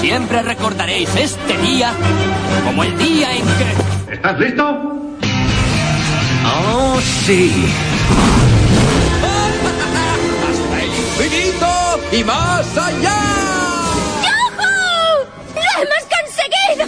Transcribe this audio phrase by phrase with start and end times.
[0.00, 1.92] Siempre recordaréis este día
[2.64, 3.74] como el día en que...
[4.14, 4.64] ¿Estás listo?
[6.44, 7.66] ¡Oh, sí!
[10.48, 11.66] ¡Hasta el infinito
[12.12, 13.18] y más allá!
[15.54, 16.84] ¡Lo hemos conseguido!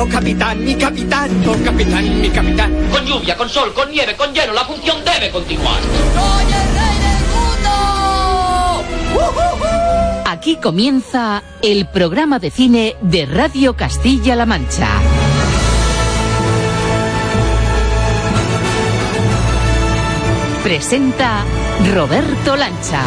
[0.00, 1.30] ¡Oh, capitán, mi capitán!
[1.46, 2.74] ¡Oh, capitán, mi capitán!
[2.90, 5.80] Con lluvia, con sol, con nieve, con hielo, la función debe continuar.
[5.80, 8.82] ¡Soy el rey del mundo!
[10.32, 14.88] Aquí comienza el programa de cine de Radio Castilla-La Mancha.
[20.64, 21.44] Presenta
[21.94, 23.02] Roberto Lancha.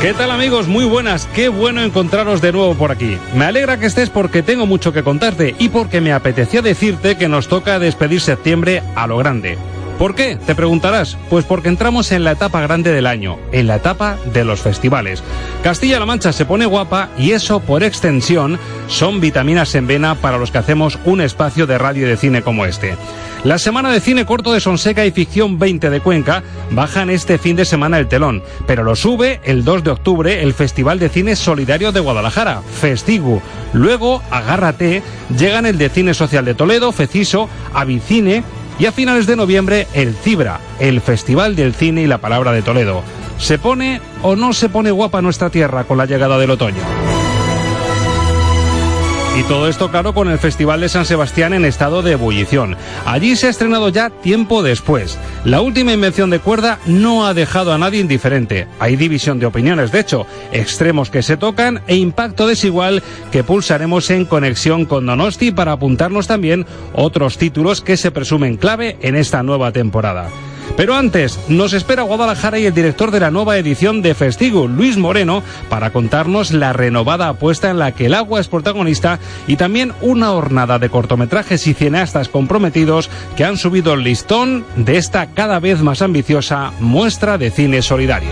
[0.00, 0.68] ¿Qué tal amigos?
[0.68, 3.18] Muy buenas, qué bueno encontraros de nuevo por aquí.
[3.34, 7.26] Me alegra que estés porque tengo mucho que contarte y porque me apetecía decirte que
[7.26, 9.58] nos toca despedir septiembre a lo grande.
[9.98, 10.36] ¿Por qué?
[10.36, 11.16] Te preguntarás.
[11.30, 15.22] Pues porque entramos en la etapa grande del año, en la etapa de los festivales.
[15.62, 20.50] Castilla-La Mancha se pone guapa y eso, por extensión, son vitaminas en vena para los
[20.50, 22.96] que hacemos un espacio de radio y de cine como este.
[23.44, 27.56] La semana de cine corto de Sonseca y Ficción 20 de Cuenca bajan este fin
[27.56, 31.36] de semana el telón, pero lo sube el 2 de octubre el Festival de Cine
[31.36, 33.42] Solidario de Guadalajara, Festigu.
[33.74, 35.02] Luego, agárrate,
[35.36, 38.44] llegan el de Cine Social de Toledo, Feciso, Avicine,
[38.78, 42.62] y a finales de noviembre el Cibra, el Festival del Cine y la Palabra de
[42.62, 43.02] Toledo.
[43.38, 47.03] ¿Se pone o no se pone guapa nuestra tierra con la llegada del otoño?
[49.36, 52.76] Y todo esto, claro, con el Festival de San Sebastián en estado de ebullición.
[53.04, 55.18] Allí se ha estrenado ya tiempo después.
[55.44, 58.68] La última invención de cuerda no ha dejado a nadie indiferente.
[58.78, 64.08] Hay división de opiniones, de hecho, extremos que se tocan e impacto desigual que pulsaremos
[64.10, 69.42] en conexión con Donosti para apuntarnos también otros títulos que se presumen clave en esta
[69.42, 70.30] nueva temporada.
[70.76, 74.96] Pero antes, nos espera Guadalajara y el director de la nueva edición de Festigo, Luis
[74.96, 79.92] Moreno, para contarnos la renovada apuesta en la que el agua es protagonista y también
[80.00, 85.60] una hornada de cortometrajes y cineastas comprometidos que han subido el listón de esta cada
[85.60, 88.30] vez más ambiciosa muestra de cine solidario.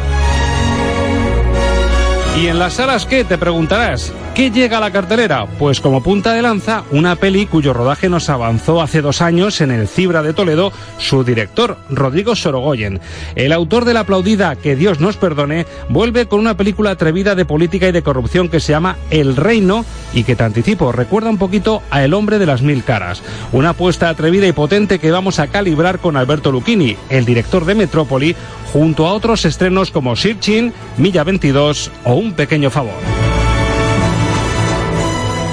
[2.41, 3.25] ¿Y en las salas qué?
[3.25, 4.13] Te preguntarás.
[4.35, 5.45] ¿Qué llega a la cartelera?
[5.59, 9.71] Pues como punta de lanza, una peli cuyo rodaje nos avanzó hace dos años en
[9.71, 12.99] el Cibra de Toledo su director, Rodrigo Sorogoyen.
[13.35, 17.45] El autor de la aplaudida Que Dios nos perdone vuelve con una película atrevida de
[17.45, 19.85] política y de corrupción que se llama El Reino
[20.15, 23.23] y que te anticipo, recuerda un poquito a El Hombre de las Mil Caras.
[23.53, 27.75] Una apuesta atrevida y potente que vamos a calibrar con Alberto Lucchini, el director de
[27.75, 28.35] Metrópoli,
[28.73, 33.32] junto a otros estrenos como Sirchin, Milla 22 o Un Pequeño Favor.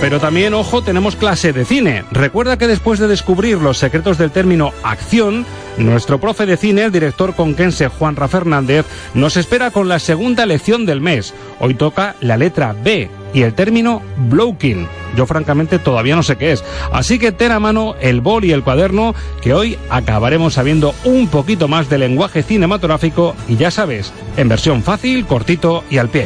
[0.01, 2.05] Pero también, ojo, tenemos clase de cine.
[2.11, 5.45] Recuerda que después de descubrir los secretos del término acción,
[5.77, 10.85] nuestro profe de cine, el director conquense Juanra Fernández, nos espera con la segunda lección
[10.85, 11.33] del mes.
[11.59, 14.87] Hoy toca la letra B y el término blowking.
[15.17, 16.63] Yo francamente todavía no sé qué es.
[16.93, 21.27] Así que ten a mano el bol y el cuaderno que hoy acabaremos sabiendo un
[21.27, 26.25] poquito más del lenguaje cinematográfico y ya sabes, en versión fácil, cortito y al pie.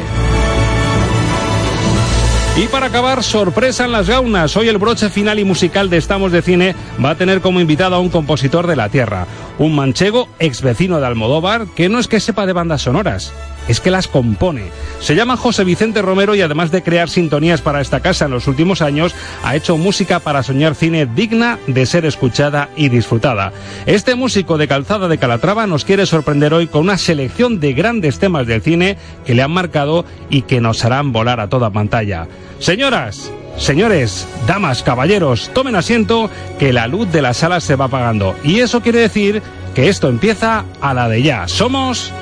[2.56, 4.56] Y para acabar, sorpresa en las gaunas.
[4.56, 7.96] Hoy el broche final y musical de Estamos de Cine va a tener como invitado
[7.96, 9.26] a un compositor de la tierra,
[9.58, 13.32] un manchego ex vecino de Almodóvar, que no es que sepa de bandas sonoras,
[13.68, 14.64] es que las compone.
[15.00, 18.46] Se llama José Vicente Romero y además de crear sintonías para esta casa en los
[18.46, 23.52] últimos años, ha hecho música para soñar cine digna de ser escuchada y disfrutada.
[23.86, 28.18] Este músico de calzada de Calatrava nos quiere sorprender hoy con una selección de grandes
[28.18, 32.26] temas del cine que le han marcado y que nos harán volar a toda pantalla.
[32.58, 36.28] Señoras, Señores, damas, caballeros, tomen asiento
[36.58, 38.34] que la luz de la sala se va apagando.
[38.42, 39.42] Y eso quiere decir
[39.74, 41.46] que esto empieza a la de ya.
[41.46, 42.12] Somos...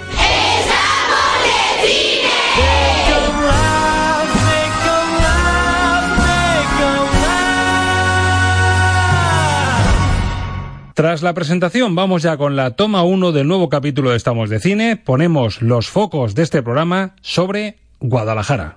[10.94, 14.60] Tras la presentación, vamos ya con la toma 1 del nuevo capítulo de Estamos de
[14.60, 14.96] Cine.
[14.96, 18.76] Ponemos los focos de este programa sobre Guadalajara.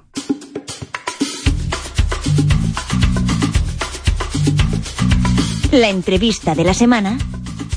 [5.71, 7.17] La entrevista de la semana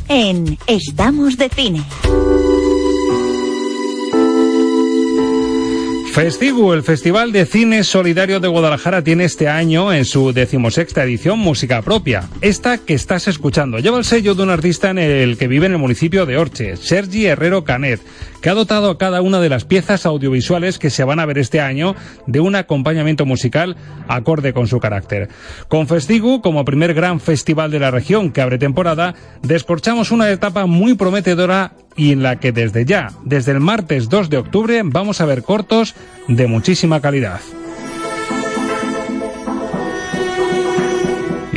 [0.08, 1.82] en Estamos de Cine.
[6.12, 11.38] Festigu, el Festival de Cine Solidario de Guadalajara, tiene este año en su decimosexta edición
[11.38, 12.28] música propia.
[12.40, 15.72] Esta que estás escuchando lleva el sello de un artista en el que vive en
[15.72, 18.00] el municipio de Orche, Sergi Herrero Canet,
[18.40, 21.38] que ha dotado a cada una de las piezas audiovisuales que se van a ver
[21.38, 21.94] este año
[22.26, 23.76] de un acompañamiento musical
[24.08, 25.28] acorde con su carácter.
[25.68, 30.66] Con Festigu, como primer gran festival de la región que abre temporada, descorchamos una etapa
[30.66, 35.20] muy prometedora y en la que desde ya, desde el martes 2 de octubre, vamos
[35.20, 35.94] a ver cortos
[36.28, 37.40] de muchísima calidad.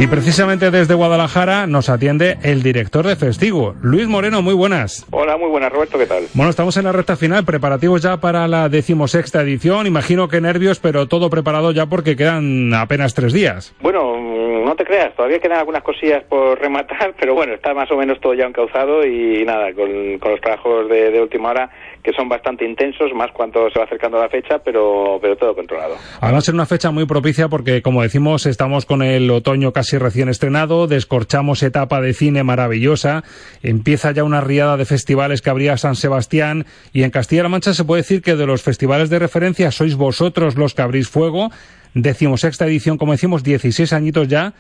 [0.02, 5.06] Y precisamente desde Guadalajara nos atiende el director de Festivo, Luis Moreno, muy buenas.
[5.12, 6.24] Hola, muy buenas, Roberto, ¿qué tal?
[6.34, 10.80] Bueno, estamos en la recta final, preparativos ya para la decimosexta edición, imagino que nervios,
[10.80, 13.76] pero todo preparado ya porque quedan apenas tres días.
[13.80, 14.18] Bueno,
[14.66, 18.20] no te creas, todavía quedan algunas cosillas por rematar, pero bueno, está más o menos
[18.20, 21.70] todo ya encauzado y nada, con, los trabajos de, de última hora
[22.04, 25.96] que son bastante intensos, más cuando se va acercando la fecha, pero, pero todo controlado.
[26.20, 30.30] Además, es una fecha muy propicia porque, como decimos, estamos con el otoño casi recién
[30.30, 33.24] estrenado, descorchamos etapa de cine maravillosa,
[33.64, 37.86] empieza ya una riada de festivales que habría San Sebastián y en Castilla-La Mancha se
[37.86, 41.50] puede decir que de los festivales de referencia sois vosotros los que abrís fuego
[41.94, 44.54] decimosexta edición, como decimos, 16 añitos ya.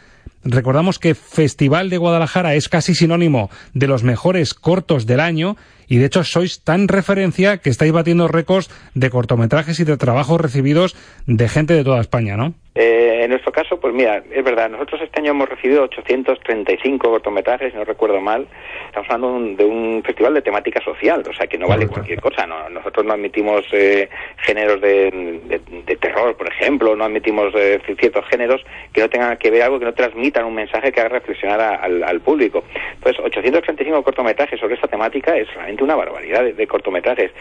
[0.44, 5.56] Recordamos que Festival de Guadalajara es casi sinónimo de los mejores cortos del año
[5.92, 10.40] y de hecho sois tan referencia que estáis batiendo récords de cortometrajes y de trabajos
[10.40, 10.96] recibidos
[11.28, 12.56] de gente de toda España, ¿no?
[12.74, 17.74] Eh, en nuestro caso, pues mira, es verdad, nosotros este año hemos recibido 835 cortometrajes,
[17.74, 18.48] si no recuerdo mal.
[18.86, 22.48] Estamos hablando de un, festival de temática social, o sea que no vale cualquier cosa.
[22.48, 25.60] No, nosotros no admitimos eh, géneros de,
[26.00, 28.64] terror, por ejemplo, no admitimos eh, ciertos géneros
[28.94, 32.22] que no tengan que ver algo, que no transmitan un mensaje que haga reflexionar al,
[32.22, 32.64] público.
[32.94, 37.32] Entonces, 835 cortometrajes sobre esta temática es realmente una barbaridad de, cortometrajes.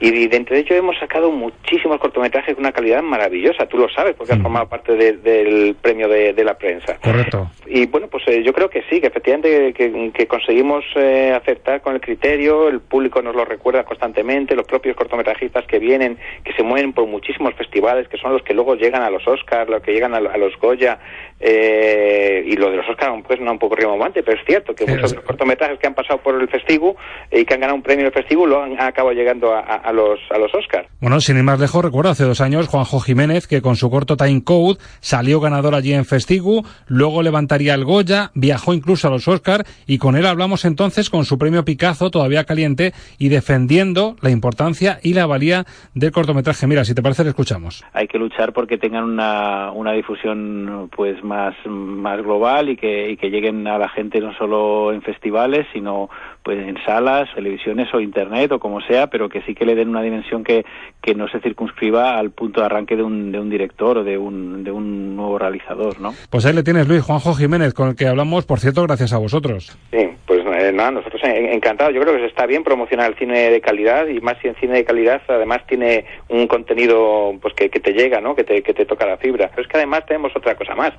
[0.00, 4.14] Y de entre ellos hemos sacado muchísimos cortometrajes de una calidad maravillosa, tú lo sabes,
[4.14, 6.98] porque has formado parte del premio de, la prensa.
[7.02, 7.50] Correcto.
[7.66, 11.94] Y bueno, pues eh, yo creo que sí, que efectivamente que, conseguimos eh, aceptar con
[11.94, 16.62] el criterio, el público nos lo recuerda constantemente, los propios cortometrajistas que vienen, que se
[16.62, 19.92] mueven por muchísimos festivales, que son los que luego llegan a los Oscars, los que
[19.92, 20.98] llegan a, los Goya,
[21.40, 24.86] eh, y lo de los Oscars pues no un poco rimomante, pero es cierto que
[24.86, 26.96] muchos de los cortometrajes que han pasado por el festivo
[27.30, 30.38] y que han ganado un premio del festivo lo han, acabado llegando a, los, a
[30.38, 30.88] los Oscars.
[31.00, 34.16] Bueno, sin ir más lejos, recuerdo hace dos años Juanjo Jiménez, que con su corto
[34.16, 34.67] Time Code
[35.00, 39.98] salió ganador allí en Festigu, luego levantaría el Goya, viajó incluso a los Oscar y
[39.98, 45.14] con él hablamos entonces con su premio Picasso todavía caliente y defendiendo la importancia y
[45.14, 46.66] la valía del cortometraje.
[46.66, 47.84] Mira, si te parece, le escuchamos.
[47.92, 53.16] Hay que luchar porque tengan una, una difusión pues más, más global y que, y
[53.16, 56.08] que lleguen a la gente no solo en festivales, sino
[56.42, 59.88] pues en salas, televisiones o internet o como sea, pero que sí que le den
[59.88, 60.64] una dimensión que,
[61.02, 64.16] que no se circunscriba al punto de arranque de un, de un director o de
[64.16, 66.14] un, de un nuevo realizador, ¿no?
[66.30, 69.18] Pues ahí le tienes, Luis, Juanjo Jiménez, con el que hablamos, por cierto, gracias a
[69.18, 69.76] vosotros.
[69.90, 70.37] Sí, pues
[70.68, 71.94] eh, nada, nosotros encantados.
[71.94, 74.74] Yo creo que está bien promocionar el cine de calidad y más si en cine
[74.74, 78.34] de calidad además tiene un contenido pues que, te llega, ¿no?
[78.34, 79.48] Que te, que te toca la fibra.
[79.50, 80.92] Pero es que además tenemos otra cosa más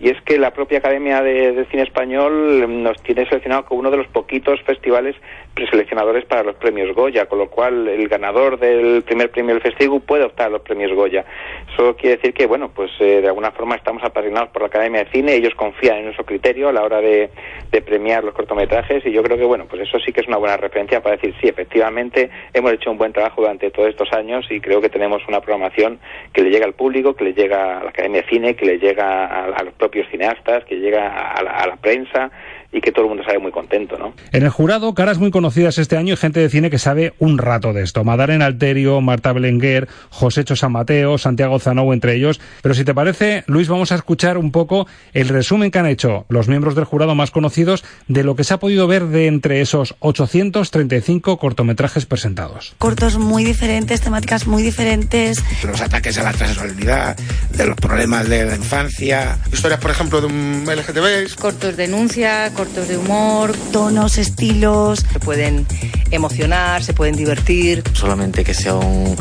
[0.00, 3.98] y es que la propia Academia de, Cine Español nos tiene seleccionado como uno de
[3.98, 5.16] los poquitos festivales
[5.54, 10.00] preseleccionadores para los premios Goya, con lo cual el ganador del primer premio del festivo
[10.00, 11.24] puede optar a los premios Goya.
[11.74, 15.02] Eso quiere decir que, bueno, pues eh, de alguna forma estamos apadrinados por la Academia
[15.02, 17.30] de Cine, ellos confían en nuestro criterio a la hora de,
[17.84, 20.56] premiar los cortometrajes y yo creo que, bueno, pues eso sí que es una buena
[20.56, 24.60] referencia para decir, sí, efectivamente hemos hecho un buen trabajo durante todos estos años y
[24.60, 25.98] creo que tenemos una programación
[26.32, 28.78] que le llega al público, que le llega a la Academia de Cine, que le
[28.78, 32.30] llega a, los propios cineastas, que llega a la prensa
[32.74, 34.12] y que todo el mundo sale muy contento, ¿no?
[34.32, 37.38] En el jurado, caras muy conocidas este año y gente de cine que sabe un
[37.38, 38.02] rato de esto.
[38.02, 42.40] Madaren Alterio, Marta Belenguer, José San Mateo, Santiago Zanou, entre ellos.
[42.62, 46.26] Pero si te parece, Luis, vamos a escuchar un poco el resumen que han hecho
[46.28, 49.60] los miembros del jurado más conocidos de lo que se ha podido ver de entre
[49.60, 52.74] esos 835 cortometrajes presentados.
[52.78, 55.42] Cortos muy diferentes, temáticas muy diferentes.
[55.64, 57.16] Los ataques a la transexualidad,
[57.56, 59.38] de los problemas de la infancia.
[59.52, 61.36] Historias, por ejemplo, de un LGTB.
[61.38, 65.04] Cortos denuncia, cortos de humor, tonos, estilos.
[65.12, 65.66] Se pueden
[66.10, 67.82] emocionar, se pueden divertir.
[67.92, 69.16] Solamente que sea un,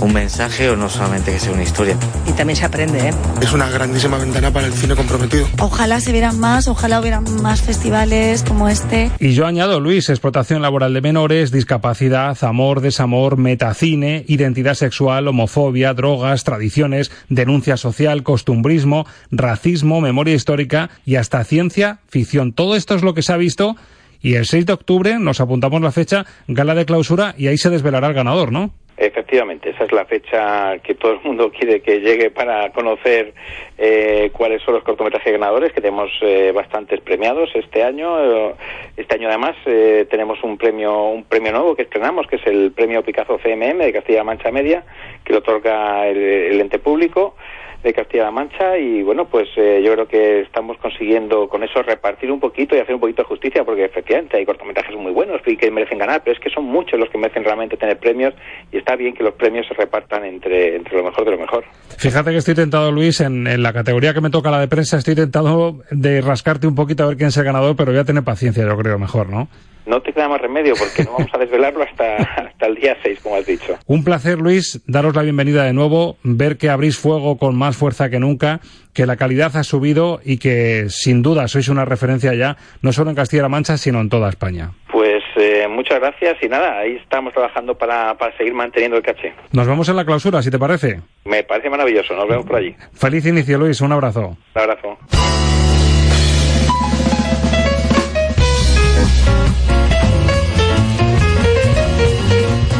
[0.00, 1.96] un mensaje o no solamente que sea una historia.
[2.26, 3.14] Y también se aprende, ¿eh?
[3.40, 5.46] Es una grandísima ventana para el cine comprometido.
[5.60, 9.10] Ojalá se vieran más, ojalá hubiera más festivales como este.
[9.18, 15.92] Y yo añado, Luis, explotación laboral de menores, discapacidad, amor, desamor, metacine, identidad sexual, homofobia,
[15.94, 22.52] drogas, tradiciones, denuncia social, costumbrismo, racismo, memoria histórica y hasta ciencia, ficción.
[22.52, 23.74] Todo esto esto es lo que se ha visto
[24.22, 27.68] y el 6 de octubre nos apuntamos la fecha, gala de clausura, y ahí se
[27.68, 28.70] desvelará el ganador, ¿no?
[28.96, 33.34] Efectivamente, esa es la fecha que todo el mundo quiere que llegue para conocer
[33.76, 38.54] eh, cuáles son los cortometrajes ganadores, que tenemos eh, bastantes premiados este año.
[38.96, 42.70] Este año además eh, tenemos un premio un premio nuevo que estrenamos, que es el
[42.70, 44.84] premio Picasso CMM de Castilla-La Mancha Media,
[45.24, 47.34] que lo otorga el ente público
[47.82, 52.30] de Castilla-La Mancha y bueno pues eh, yo creo que estamos consiguiendo con eso repartir
[52.30, 55.56] un poquito y hacer un poquito de justicia porque efectivamente hay cortometrajes muy buenos y
[55.56, 58.34] que merecen ganar pero es que son muchos los que merecen realmente tener premios
[58.72, 61.64] y está bien que los premios se repartan entre, entre lo mejor de lo mejor
[61.98, 64.98] Fíjate que estoy tentado Luis en, en la categoría que me toca la de prensa
[64.98, 68.04] estoy tentado de rascarte un poquito a ver quién es el ganador pero voy a
[68.04, 69.48] tener paciencia yo creo mejor ¿no?
[69.86, 73.20] No te queda más remedio porque no vamos a desvelarlo hasta, hasta el día 6,
[73.22, 73.78] como has dicho.
[73.86, 78.10] Un placer, Luis, daros la bienvenida de nuevo, ver que abrís fuego con más fuerza
[78.10, 78.60] que nunca,
[78.92, 83.10] que la calidad ha subido y que sin duda sois una referencia ya, no solo
[83.10, 84.72] en Castilla-La Mancha, sino en toda España.
[84.90, 89.34] Pues eh, muchas gracias y nada, ahí estamos trabajando para, para seguir manteniendo el caché.
[89.52, 91.00] Nos vemos en la clausura, si te parece.
[91.24, 92.74] Me parece maravilloso, nos vemos por allí.
[92.94, 94.36] Feliz inicio, Luis, un abrazo.
[94.54, 94.98] Un abrazo.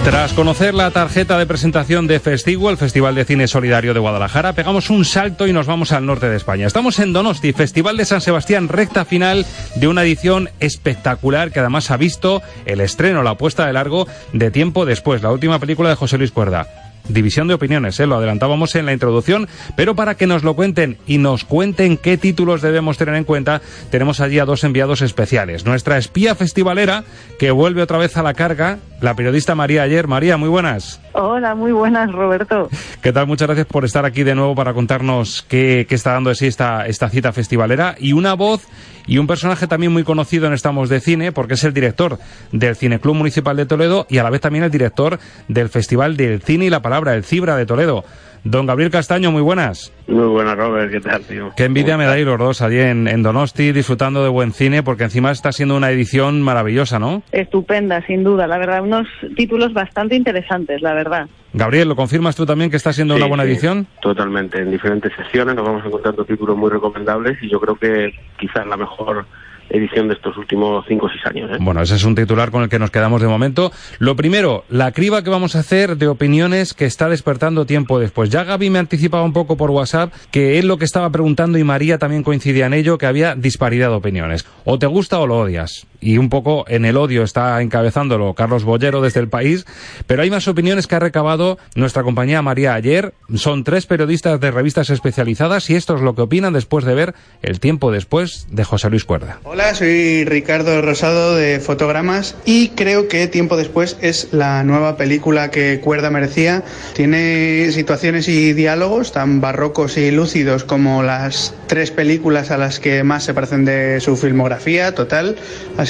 [0.06, 4.52] Tras conocer la tarjeta de presentación de Festivo, el Festival de Cine Solidario de Guadalajara,
[4.52, 6.68] pegamos un salto y nos vamos al norte de España.
[6.68, 9.44] Estamos en Donosti, Festival de San Sebastián, recta final
[9.74, 14.52] de una edición espectacular que además ha visto el estreno, la puesta de largo de
[14.52, 18.06] tiempo después, la última película de José Luis Cuerda división de opiniones, ¿eh?
[18.06, 22.16] lo adelantábamos en la introducción, pero para que nos lo cuenten y nos cuenten qué
[22.16, 23.60] títulos debemos tener en cuenta,
[23.90, 25.64] tenemos allí a dos enviados especiales.
[25.64, 27.04] Nuestra espía festivalera,
[27.38, 30.06] que vuelve otra vez a la carga, la periodista María Ayer.
[30.06, 31.00] María, muy buenas.
[31.18, 32.68] Hola, muy buenas, Roberto.
[33.00, 33.26] ¿Qué tal?
[33.26, 36.86] Muchas gracias por estar aquí de nuevo para contarnos qué, está dando de sí esta,
[36.86, 38.66] esta cita festivalera y una voz
[39.06, 42.18] y un personaje también muy conocido en Estamos de Cine, porque es el director
[42.52, 45.18] del Cineclub Municipal de Toledo y a la vez también el director
[45.48, 48.04] del Festival del Cine y la Palabra, el Cibra de Toledo.
[48.48, 49.92] Don Gabriel Castaño, muy buenas.
[50.06, 51.50] Muy buenas, Robert, ¿qué tal, tío?
[51.56, 55.02] Qué envidia me dais los dos allí en, en, Donosti, disfrutando de buen cine, porque
[55.02, 57.24] encima está siendo una edición maravillosa, ¿no?
[57.32, 61.26] Estupenda, sin duda, la verdad, unos títulos bastante interesantes, la verdad.
[61.54, 63.88] Gabriel, ¿lo confirmas tú también que está siendo sí, una buena sí, edición?
[64.00, 68.64] Totalmente, en diferentes sesiones nos vamos encontrando títulos muy recomendables y yo creo que quizás
[68.64, 69.26] la mejor
[69.70, 71.50] edición de estos últimos cinco o seis años.
[71.50, 71.58] ¿eh?
[71.60, 73.72] Bueno, ese es un titular con el que nos quedamos de momento.
[73.98, 78.30] Lo primero, la criba que vamos a hacer de opiniones que está despertando tiempo después.
[78.30, 81.64] Ya Gaby me anticipaba un poco por WhatsApp que es lo que estaba preguntando y
[81.64, 84.46] María también coincidía en ello, que había disparidad de opiniones.
[84.64, 85.86] O te gusta o lo odias.
[86.00, 89.66] Y un poco en el odio está encabezándolo Carlos Bollero desde el país.
[90.06, 93.14] Pero hay más opiniones que ha recabado nuestra compañía María ayer.
[93.34, 97.14] Son tres periodistas de revistas especializadas y esto es lo que opinan después de ver
[97.42, 99.40] El tiempo después de José Luis Cuerda.
[99.44, 105.50] Hola, soy Ricardo Rosado de Fotogramas y creo que Tiempo después es la nueva película
[105.50, 106.62] que Cuerda merecía.
[106.94, 113.02] Tiene situaciones y diálogos tan barrocos y lúcidos como las tres películas a las que
[113.02, 115.36] más se parecen de su filmografía, total,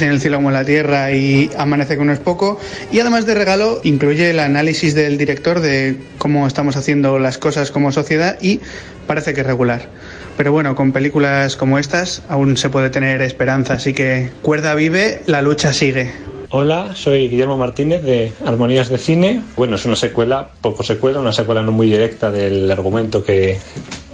[0.03, 2.59] en el cielo como en la tierra y Amanece que no es poco.
[2.93, 7.71] Y además de regalo, incluye el análisis del director de cómo estamos haciendo las cosas
[7.71, 8.61] como sociedad y
[9.07, 9.89] parece que es regular.
[10.37, 15.23] Pero bueno, con películas como estas aún se puede tener esperanza, así que cuerda vive,
[15.27, 16.13] la lucha sigue.
[16.51, 19.43] Hola, soy Guillermo Martínez de Armonías de Cine.
[19.57, 23.59] Bueno, es una secuela, poco secuela, una secuela no muy directa del argumento que,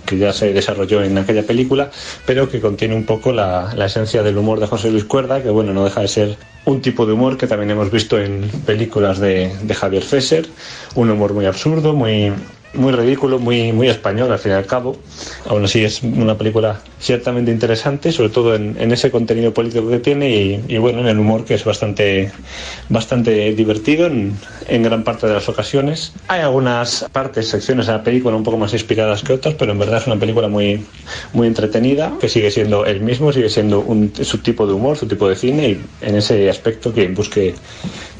[0.07, 1.91] que ya se desarrolló en aquella película,
[2.27, 5.73] pero que contiene un poco la, esencia del humor de José Luis Cuerda, que bueno,
[5.73, 9.53] no deja de ser un tipo de humor que también hemos visto en películas de,
[9.63, 10.47] de Javier Fesser,
[10.95, 12.33] un humor muy absurdo, muy,
[12.75, 14.97] muy ridículo, muy, muy español al fin y al cabo.
[15.47, 20.63] Aún así es una película ciertamente interesante, sobre todo en, ese contenido político que tiene
[20.67, 22.31] y, bueno, en el humor que es bastante,
[22.89, 24.37] bastante divertido en,
[24.83, 26.13] gran parte de las ocasiones.
[26.29, 29.79] Hay algunas partes, secciones de la película un poco más inspiradas que otras, pero en
[29.79, 30.85] verdad es una película muy,
[31.33, 35.07] muy entretenida, que sigue siendo el mismo, sigue siendo un, su tipo de humor, su
[35.07, 37.55] tipo de cine y en ese aspecto quien busque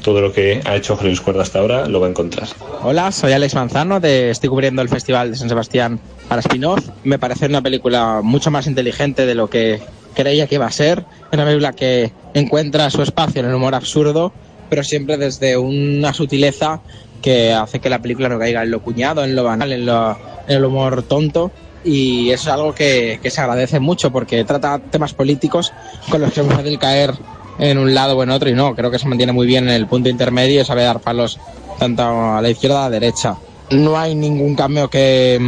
[0.03, 2.47] todo lo que ha hecho José Luis hasta ahora lo va a encontrar.
[2.83, 6.87] Hola, soy Alex Manzano, de, estoy cubriendo el Festival de San Sebastián para Spin-off.
[7.03, 9.81] Me parece una película mucho más inteligente de lo que
[10.13, 11.03] creía que iba a ser.
[11.31, 14.31] Una película que encuentra su espacio en el humor absurdo,
[14.69, 16.81] pero siempre desde una sutileza
[17.21, 20.11] que hace que la película no caiga en lo cuñado, en lo banal, en, lo,
[20.47, 21.51] en el humor tonto.
[21.85, 25.73] Y eso es algo que, que se agradece mucho porque trata temas políticos
[26.09, 27.13] con los que es muy fácil caer
[27.59, 29.75] en un lado o en otro y no, creo que se mantiene muy bien en
[29.75, 31.39] el punto intermedio y sabe dar palos
[31.79, 33.35] tanto a la izquierda como a la derecha.
[33.71, 35.39] No hay ningún cambio que,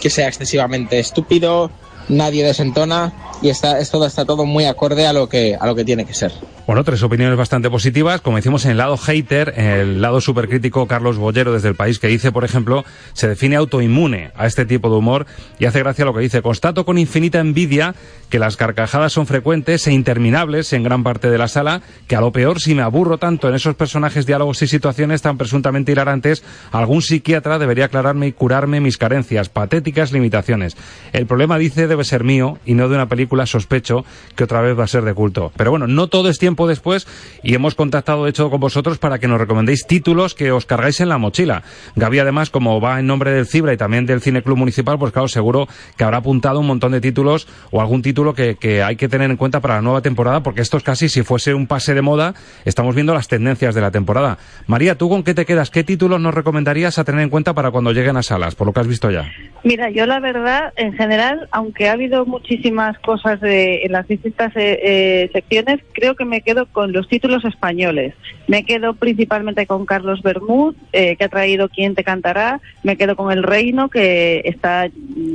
[0.00, 1.70] que sea excesivamente estúpido,
[2.08, 5.74] nadie desentona y está, es todo, está todo muy acorde a lo que, a lo
[5.74, 6.32] que tiene que ser.
[6.66, 8.22] Bueno, tres opiniones bastante positivas.
[8.22, 12.06] Como decimos en el lado hater, el lado supercrítico Carlos Bollero desde el país, que
[12.06, 15.26] dice, por ejemplo, se define autoinmune a este tipo de humor
[15.58, 16.40] y hace gracia lo que dice.
[16.40, 17.94] Constato con infinita envidia
[18.30, 22.22] que las carcajadas son frecuentes e interminables en gran parte de la sala, que a
[22.22, 26.42] lo peor, si me aburro tanto en esos personajes, diálogos y situaciones tan presuntamente hilarantes,
[26.72, 30.78] algún psiquiatra debería aclararme y curarme mis carencias, patéticas limitaciones.
[31.12, 34.78] El problema, dice, debe ser mío y no de una película, sospecho, que otra vez
[34.78, 35.52] va a ser de culto.
[35.56, 37.06] Pero bueno, no todo es tiempo después
[37.42, 41.00] y hemos contactado de hecho con vosotros para que nos recomendéis títulos que os cargáis
[41.00, 41.62] en la mochila.
[41.94, 45.12] Gaby además, como va en nombre del Cibra y también del Cine Club Municipal, pues
[45.12, 48.96] claro, seguro que habrá apuntado un montón de títulos o algún título que, que hay
[48.96, 51.66] que tener en cuenta para la nueva temporada porque esto es casi si fuese un
[51.66, 52.34] pase de moda,
[52.64, 54.38] estamos viendo las tendencias de la temporada.
[54.66, 55.70] María, ¿tú con qué te quedas?
[55.70, 58.72] ¿Qué títulos nos recomendarías a tener en cuenta para cuando lleguen a salas, por lo
[58.72, 59.30] que has visto ya?
[59.62, 64.54] Mira, yo la verdad, en general, aunque ha habido muchísimas cosas de, en las distintas
[64.56, 68.14] eh, eh, secciones, creo que me quedo con los títulos españoles.
[68.46, 72.60] Me quedo principalmente con Carlos Bermúdez, eh, que ha traído Quién te cantará.
[72.82, 74.88] Me quedo con El Reino, que está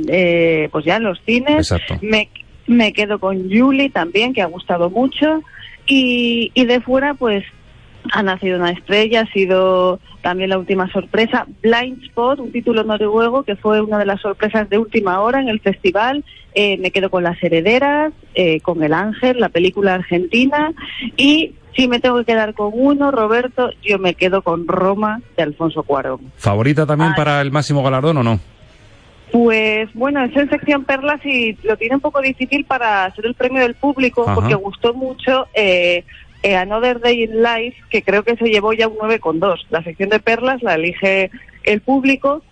[0.08, 1.70] eh, pues ya en los cines.
[1.70, 1.98] Exacto.
[2.02, 2.28] Me,
[2.66, 5.42] me quedo con Julie también, que ha gustado mucho.
[5.86, 7.44] Y, y de fuera, pues
[8.12, 11.46] ha nacido una estrella, ha sido también la última sorpresa.
[11.62, 15.48] Blind Spot, un título noruego que fue una de las sorpresas de última hora en
[15.48, 16.24] el festival.
[16.54, 20.72] Eh, me quedo con Las Herederas, eh, con El Ángel, la película argentina.
[21.16, 25.44] Y si me tengo que quedar con uno, Roberto, yo me quedo con Roma de
[25.44, 26.32] Alfonso Cuarón.
[26.36, 28.40] ¿Favorita también para el máximo galardón o no?
[29.30, 33.34] Pues bueno, es en sección perlas y lo tiene un poco difícil para ser el
[33.34, 34.34] premio del público Ajá.
[34.34, 36.04] porque gustó mucho eh,
[36.42, 39.66] eh, Another Day in Life, que creo que se llevó ya un 9,2.
[39.70, 41.30] La sección de perlas la elige
[41.64, 42.42] el público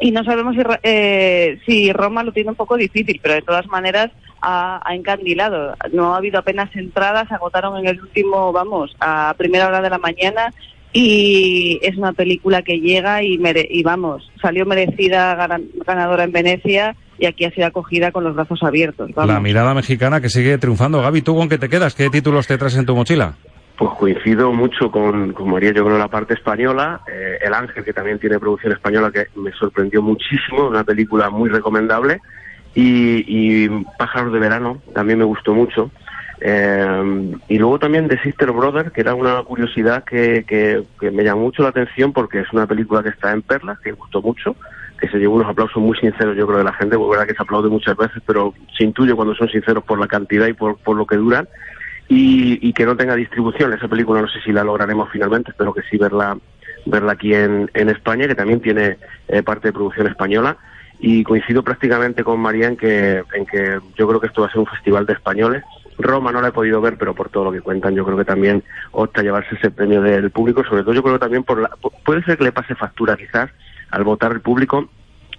[0.00, 3.66] y no sabemos si, eh, si Roma lo tiene un poco difícil, pero de todas
[3.66, 5.74] maneras ha, ha encandilado.
[5.92, 9.98] No ha habido apenas entradas, agotaron en el último, vamos, a primera hora de la
[9.98, 10.52] mañana
[10.92, 16.32] y es una película que llega y, mere- y vamos, salió merecida gana- ganadora en
[16.32, 19.10] Venecia y aquí ha sido acogida con los brazos abiertos.
[19.14, 19.32] Vamos.
[19.32, 21.02] La mirada mexicana que sigue triunfando.
[21.02, 21.94] Gaby, ¿tú con qué te quedas?
[21.94, 23.34] ¿Qué títulos te traes en tu mochila?
[23.76, 27.00] Pues coincido mucho con, con María, yo creo, la parte española.
[27.12, 31.48] Eh, El Ángel, que también tiene producción española, que me sorprendió muchísimo, una película muy
[31.48, 32.20] recomendable.
[32.74, 35.90] Y, y Pájaros de Verano, también me gustó mucho.
[36.40, 41.42] Eh, y luego también The Sister Brother, que era una curiosidad que, que, me llamó
[41.42, 44.54] mucho la atención porque es una película que está en Perlas, que gustó mucho,
[45.00, 47.34] que se llevó unos aplausos muy sinceros, yo creo, de la gente, porque verdad que
[47.34, 50.76] se aplaude muchas veces, pero se intuye cuando son sinceros por la cantidad y por,
[50.78, 51.48] por lo que duran
[52.08, 53.72] y, y que no tenga distribución.
[53.72, 56.36] Esa película no sé si la lograremos finalmente, espero que sí verla
[56.88, 58.98] verla aquí en, en España, que también tiene
[59.28, 60.56] eh, parte de producción española.
[61.00, 64.50] Y coincido prácticamente con María en que, en que yo creo que esto va a
[64.50, 65.62] ser un festival de españoles.
[65.98, 68.24] Roma no la he podido ver, pero por todo lo que cuentan, yo creo que
[68.24, 70.62] también opta a llevarse ese premio del público.
[70.64, 73.16] Sobre todo, yo creo que también por la, pu- puede ser que le pase factura
[73.16, 73.50] quizás
[73.90, 74.88] al votar el público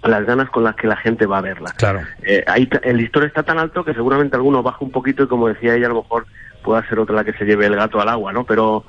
[0.03, 1.71] las ganas con las que la gente va a verla.
[1.77, 2.01] Claro.
[2.23, 5.47] Eh, ahí el listón está tan alto que seguramente alguno baja un poquito y como
[5.49, 6.25] decía ella, a lo mejor
[6.63, 8.43] pueda ser otra la que se lleve el gato al agua, ¿no?
[8.45, 8.85] Pero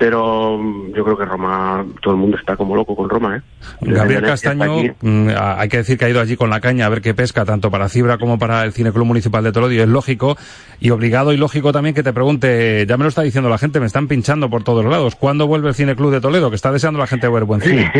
[0.00, 3.40] pero mm, yo creo que Roma, todo el mundo está como loco con Roma, ¿eh?
[3.82, 7.02] Gabriel Castaño, mm, hay que decir que ha ido allí con la caña a ver
[7.02, 9.88] qué pesca, tanto para Cibra como para el Cine Club Municipal de Toledo, y es
[9.88, 10.38] lógico,
[10.80, 13.78] y obligado y lógico también que te pregunte, ya me lo está diciendo la gente,
[13.78, 16.48] me están pinchando por todos lados, ¿cuándo vuelve el Cine Club de Toledo?
[16.48, 17.92] Que está deseando la gente ver buen cine.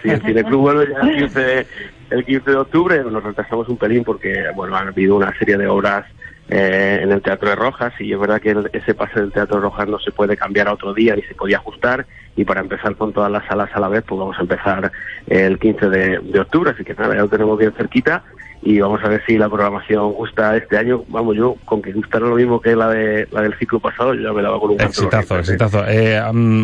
[0.00, 1.66] sí, el Cineclub vuelve ya el 15, de,
[2.10, 5.66] el 15 de octubre, nos retrasamos un pelín porque, bueno, han habido una serie de
[5.66, 6.06] obras
[6.48, 9.56] eh, en el Teatro de Rojas y es verdad que el- ese pase del Teatro
[9.56, 12.60] de Rojas no se puede cambiar a otro día ni se podía ajustar y para
[12.60, 14.90] empezar con todas las salas a la vez, pues vamos a empezar
[15.26, 18.22] el 15 de, de octubre, así que nada, ya lo tenemos bien cerquita
[18.64, 21.02] y vamos a ver si la programación gusta este año.
[21.08, 24.22] Vamos, yo con que gustara lo mismo que la de la del ciclo pasado, yo
[24.22, 25.84] ya me daba con un Exitazo, exitazo.
[25.88, 26.16] Eh,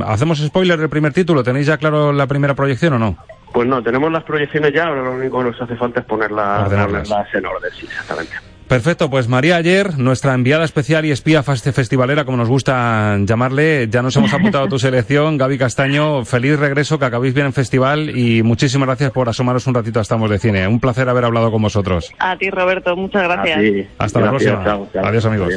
[0.07, 1.43] ¿Hacemos spoiler del primer título?
[1.43, 3.17] ¿Tenéis ya claro la primera proyección o no?
[3.53, 6.69] Pues no, tenemos las proyecciones ya, ahora lo único que nos hace falta es ponerlas,
[6.69, 8.33] ponerlas en orden, sí, exactamente.
[8.69, 14.03] Perfecto, pues María ayer, nuestra enviada especial y espía festivalera, como nos gusta llamarle, ya
[14.03, 15.39] nos hemos apuntado a tu selección.
[15.39, 19.75] Gaby Castaño, feliz regreso, que acabéis bien en festival y muchísimas gracias por asomaros un
[19.75, 20.69] ratito a Estamos de Cine.
[20.69, 22.13] Un placer haber hablado con vosotros.
[22.19, 23.87] A ti, Roberto, muchas gracias.
[23.97, 24.81] Hasta la próxima.
[25.03, 25.55] Adiós, amigos.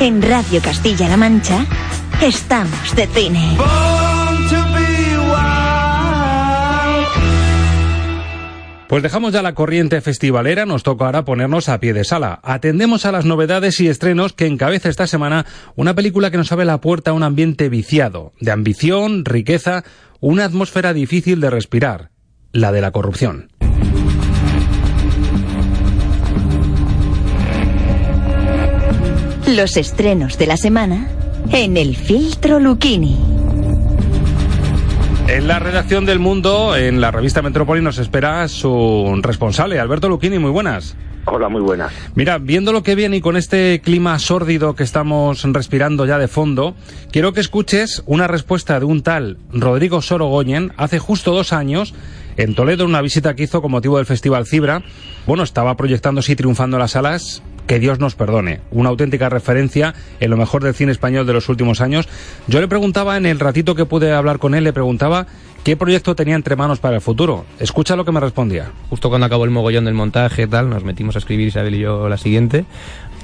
[0.00, 1.66] En Radio Castilla-La Mancha,
[2.22, 3.56] estamos de cine.
[8.88, 12.40] Pues dejamos ya la corriente festivalera, nos toca ahora ponernos a pie de sala.
[12.42, 15.44] Atendemos a las novedades y estrenos que encabeza esta semana
[15.76, 19.84] una película que nos abre la puerta a un ambiente viciado, de ambición, riqueza,
[20.20, 22.10] una atmósfera difícil de respirar.
[22.50, 23.50] la de la corrupción.
[29.46, 31.08] Los estrenos de la semana
[31.52, 33.16] en el filtro Lucchini.
[35.28, 40.38] En la redacción del Mundo, en la revista Metrópoli, nos espera su responsable, Alberto Lucchini.
[40.38, 40.96] Muy buenas.
[41.26, 41.92] Hola, muy buenas.
[42.14, 46.28] Mira, viendo lo que viene y con este clima sórdido que estamos respirando ya de
[46.28, 46.74] fondo,
[47.12, 51.94] quiero que escuches una respuesta de un tal Rodrigo Sorogoyen hace justo dos años
[52.38, 54.82] en Toledo, en una visita que hizo con motivo del Festival Cibra.
[55.26, 58.60] Bueno, estaba proyectándose y triunfando en las salas que Dios nos perdone.
[58.72, 62.08] Una auténtica referencia en lo mejor del cine español de los últimos años.
[62.48, 65.26] Yo le preguntaba, en el ratito que pude hablar con él, le preguntaba
[65.62, 67.44] qué proyecto tenía entre manos para el futuro.
[67.60, 68.72] Escucha lo que me respondía.
[68.88, 72.08] Justo cuando acabó el mogollón del montaje tal, nos metimos a escribir Isabel y yo
[72.08, 72.64] la siguiente.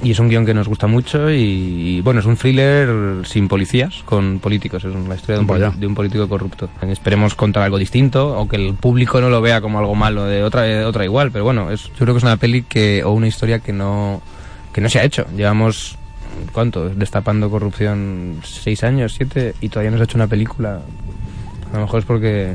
[0.03, 4.03] Y es un guion que nos gusta mucho y, bueno, es un thriller sin policías,
[4.03, 4.83] con políticos.
[4.83, 6.69] Es una historia de un, de un político corrupto.
[6.81, 10.63] Esperemos contar algo distinto, aunque el público no lo vea como algo malo de otra,
[10.63, 11.31] de otra igual.
[11.31, 14.21] Pero bueno, es, yo creo que es una peli que, o una historia que no,
[14.75, 15.25] que no se ha hecho.
[15.37, 15.97] Llevamos,
[16.51, 16.89] ¿cuánto?
[16.89, 20.81] Destapando corrupción seis años, siete, y todavía no se ha hecho una película.
[21.71, 22.53] A lo mejor es porque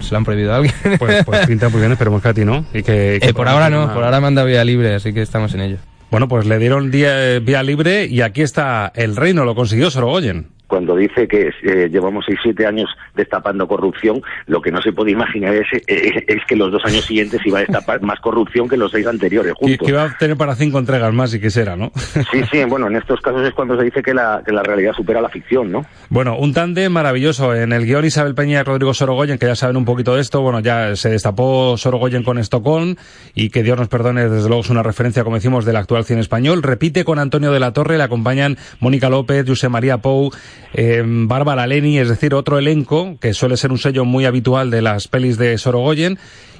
[0.00, 0.74] se la han prohibido a alguien.
[0.98, 2.64] Pues, pues pinta muy bien, esperemos que a ti no.
[2.74, 5.22] Y que, que Eh, por ahora no, una- por ahora manda vía libre, así que
[5.22, 5.76] estamos en ello.
[6.10, 9.90] Bueno, pues le dieron día, eh, vía libre y aquí está el reino, lo consiguió
[9.90, 10.48] Sorogoyen.
[10.68, 15.54] Cuando dice que eh, llevamos 6-7 años destapando corrupción, lo que no se puede imaginar
[15.54, 18.92] es, eh, es que los dos años siguientes iba a destapar más corrupción que los
[18.92, 19.86] seis anteriores Que, juntos.
[19.86, 21.90] que iba a tener para cinco entregas más y quisiera, ¿no?
[22.30, 24.92] Sí, sí, bueno, en estos casos es cuando se dice que la, que la realidad
[24.92, 25.84] supera la ficción, ¿no?
[26.10, 27.54] Bueno, un tándem maravilloso.
[27.54, 30.42] En el guion Isabel Peña y Rodrigo Sorogoyen, que ya saben un poquito de esto,
[30.42, 32.96] bueno, ya se destapó Sorogoyen con Estocolm
[33.34, 36.20] y que Dios nos perdone, desde luego es una referencia, como decimos, del actual cine
[36.20, 36.62] español.
[36.62, 40.30] Repite con Antonio de la Torre, le acompañan Mónica López, José María Pou,
[40.74, 44.82] eh, Bárbara Leni, es decir, otro elenco que suele ser un sello muy habitual de
[44.82, 46.18] las pelis de Sorogoyen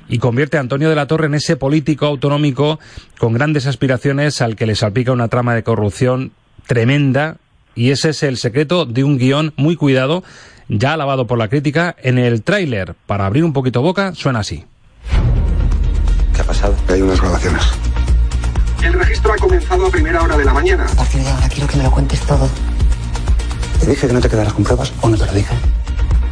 [0.09, 2.79] y convierte a Antonio de la Torre en ese político autonómico
[3.19, 6.33] con grandes aspiraciones al que le salpica una trama de corrupción
[6.67, 7.37] tremenda
[7.75, 10.25] y ese es el secreto de un guion muy cuidado,
[10.69, 11.95] ya alabado por la crítica.
[12.03, 14.65] En el tráiler, para abrir un poquito boca, suena así.
[16.35, 16.75] ¿Qué ha pasado?
[16.89, 17.63] Hay unas grabaciones.
[18.83, 20.87] El registro ha comenzado a primera hora de la mañana.
[20.87, 22.49] A partir de ahora quiero que me lo cuentes todo.
[23.81, 25.55] ¿Te dije que no te quedaras con pruebas o no te lo dije?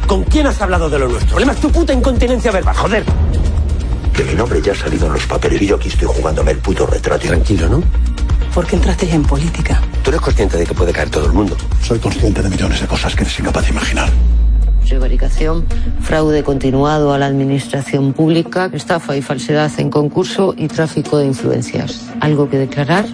[0.05, 1.25] ¿Con quién has hablado de lo nuestro?
[1.25, 3.03] El problema es tu puta incontinencia verbal, joder.
[4.13, 6.57] Que mi nombre ya ha salido en los papeles y yo aquí estoy jugándome el
[6.59, 7.27] puto retrato.
[7.27, 7.83] Tranquilo, ¿no?
[8.53, 9.81] ¿Por qué entraste ya en política?
[10.03, 11.55] Tú eres consciente de que puede caer todo el mundo.
[11.83, 14.09] Soy consciente de millones de cosas que eres incapaz de imaginar.
[14.87, 15.65] Prevaricación,
[16.01, 22.05] fraude continuado a la administración pública, estafa y falsedad en concurso y tráfico de influencias.
[22.21, 23.05] ¿Algo que declarar?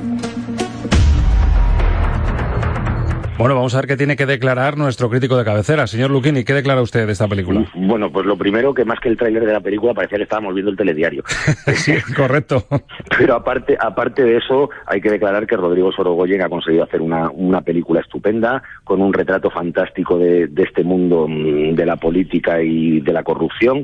[3.35, 5.87] Bueno, vamos a ver qué tiene que declarar nuestro crítico de cabecera.
[5.87, 7.65] Señor Luquini, ¿qué declara usted de esta película?
[7.73, 10.53] Bueno, pues lo primero que más que el tráiler de la película parecía que estábamos
[10.53, 11.23] viendo el telediario.
[11.73, 12.63] sí, correcto.
[13.17, 17.31] Pero aparte, aparte de eso, hay que declarar que Rodrigo Sorogoyen ha conseguido hacer una,
[17.31, 22.61] una película estupenda, con un retrato fantástico de, de este mundo mm, de la política
[22.61, 23.83] y de la corrupción.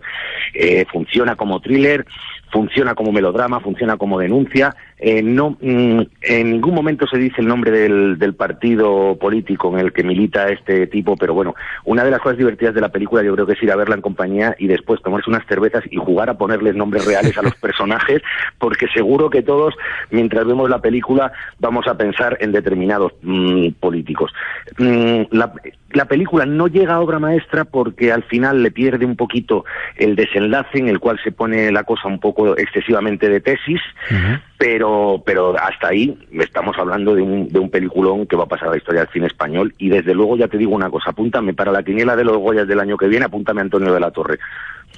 [0.54, 2.06] Eh, funciona como thriller,
[2.52, 4.76] funciona como melodrama, funciona como denuncia.
[5.00, 9.80] Eh, no, mm, en ningún momento se dice el nombre del, del partido político en
[9.80, 13.24] el que milita este tipo, pero bueno, una de las cosas divertidas de la película
[13.24, 15.96] yo creo que es ir a verla en compañía y después tomarse unas cervezas y
[15.96, 18.22] jugar a ponerles nombres reales a los personajes,
[18.58, 19.74] porque seguro que todos,
[20.12, 24.34] mientras vemos la película, vamos a pensar en determinados mm, políticos.
[24.78, 25.54] Mm, la,
[25.92, 30.16] la película no llega a obra maestra porque al final le pierde un poquito el
[30.16, 33.82] desenlace en el cual se pone la cosa un poco excesivamente de tesis,
[34.58, 34.89] pero,
[35.26, 38.72] pero hasta ahí estamos hablando de un, de un peliculón que va a pasar a
[38.72, 41.72] la historia del cine español y desde luego ya te digo una cosa, apúntame para
[41.72, 44.40] la quiniela de los Goyas del año que viene, apúntame a Antonio de la Torre.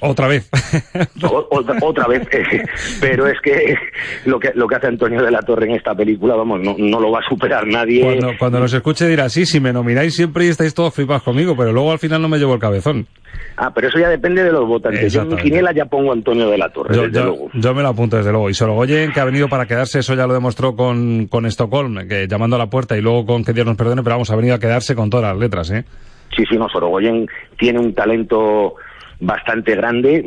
[0.00, 0.48] Otra vez.
[1.22, 2.64] O- otra, otra vez, eh,
[3.00, 3.76] pero es que
[4.24, 7.00] lo que lo que hace Antonio de la Torre en esta película, vamos, no, no
[7.00, 8.02] lo va a superar nadie.
[8.02, 11.56] Cuando, cuando nos escuche dirá, sí, si me nomináis siempre y estáis todos flipados conmigo,
[11.56, 13.06] pero luego al final no me llevo el cabezón.
[13.56, 15.12] Ah, pero eso ya depende de los votantes.
[15.12, 17.50] Yo en mi quiniela ya pongo a Antonio de la Torre, Yo, desde yo- luego.
[17.54, 18.50] yo me lo apunto desde luego.
[18.50, 22.26] Y Sorogoyen, que ha venido para quedarse, eso ya lo demostró con, con Estocolm, que
[22.26, 24.54] llamando a la puerta y luego con que Dios nos perdone, pero vamos, ha venido
[24.56, 25.84] a quedarse con todas las letras, ¿eh?
[26.36, 27.28] Sí, sí, no, Sorogoyen
[27.58, 28.74] tiene un talento
[29.22, 30.24] bastante grande.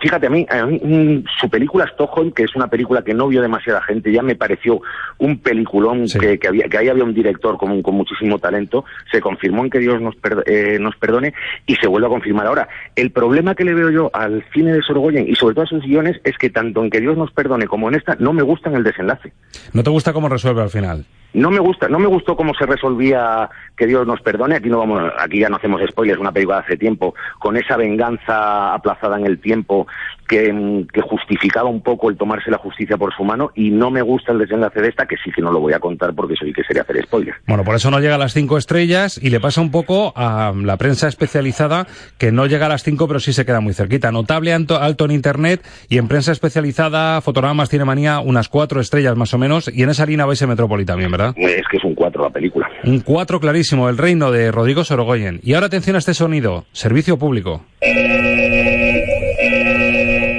[0.00, 3.26] Fíjate, a mí, a mí, mm, su película Stockholm, que es una película que no
[3.28, 4.80] vio demasiada gente, ya me pareció
[5.18, 9.20] un peliculón, que, que, había, que ahí había un director con, con muchísimo talento, se
[9.20, 11.34] confirmó en que Dios nos, per- eh, nos perdone
[11.66, 12.68] y se vuelve a confirmar ahora.
[12.94, 15.82] El problema que le veo yo al cine de Sorogoyen y sobre todo a sus
[15.82, 18.76] guiones es que tanto en que Dios nos perdone como en esta no me gustan
[18.76, 19.32] el desenlace.
[19.72, 21.04] ¿No te gusta cómo resuelve al final?
[21.36, 24.78] No me gusta, no me gustó cómo se resolvía, que Dios nos perdone, aquí no
[24.78, 29.18] vamos, aquí ya no hacemos spoilers, una película de hace tiempo, con esa venganza aplazada
[29.18, 29.86] en el tiempo
[30.26, 34.02] que, que, justificaba un poco el tomarse la justicia por su mano y no me
[34.02, 36.52] gusta el desenlace de esta, que sí que no lo voy a contar porque soy
[36.52, 37.34] que sería hacer spoiler.
[37.46, 40.52] Bueno, por eso no llega a las cinco estrellas y le pasa un poco a
[40.56, 41.86] la prensa especializada
[42.18, 44.12] que no llega a las cinco pero sí se queda muy cerquita.
[44.12, 49.38] Notable alto, en internet y en prensa especializada, Fotogramas, Cinemanía, unas cuatro estrellas más o
[49.38, 51.34] menos y en esa línea vais a Metrópoli también, ¿verdad?
[51.36, 52.68] Es que es un cuatro la película.
[52.84, 55.40] Un cuatro clarísimo, El Reino de Rodrigo Sorogoyen.
[55.42, 57.62] Y ahora atención a este sonido, servicio público.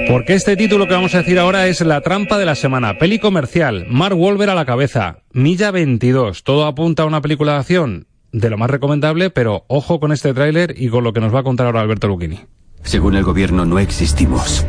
[0.08, 2.96] Porque este título que vamos a decir ahora es La trampa de la semana.
[2.96, 3.84] Peli comercial.
[3.90, 5.18] Mark Wolver a la cabeza.
[5.32, 6.44] Milla 22.
[6.44, 10.32] Todo apunta a una película de acción de lo más recomendable, pero ojo con este
[10.32, 12.40] tráiler y con lo que nos va a contar ahora Alberto Lucchini.
[12.82, 14.64] Según el gobierno no existimos.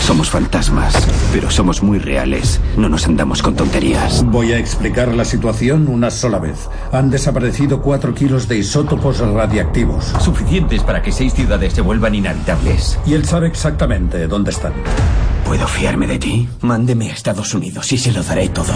[0.00, 0.94] Somos fantasmas,
[1.32, 2.60] pero somos muy reales.
[2.78, 4.24] No nos andamos con tonterías.
[4.24, 6.68] Voy a explicar la situación una sola vez.
[6.92, 10.06] Han desaparecido cuatro kilos de isótopos radiactivos.
[10.20, 12.98] Suficientes para que seis ciudades se vuelvan inhabitables.
[13.04, 14.72] Y él sabe exactamente dónde están.
[15.44, 16.48] ¿Puedo fiarme de ti?
[16.62, 18.72] Mándeme a Estados Unidos y se lo daré todo.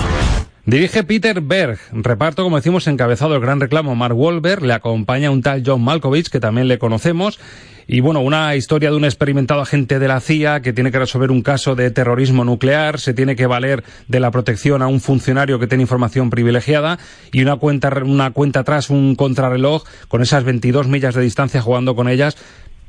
[0.64, 5.42] Dirige Peter Berg, reparto, como decimos, encabezado el gran reclamo Mark Wahlberg, le acompaña un
[5.42, 7.40] tal John Malkovich, que también le conocemos,
[7.88, 11.32] y bueno, una historia de un experimentado agente de la CIA que tiene que resolver
[11.32, 15.58] un caso de terrorismo nuclear, se tiene que valer de la protección a un funcionario
[15.58, 17.00] que tiene información privilegiada
[17.32, 21.96] y una cuenta, una cuenta atrás, un contrarreloj con esas 22 millas de distancia jugando
[21.96, 22.36] con ellas.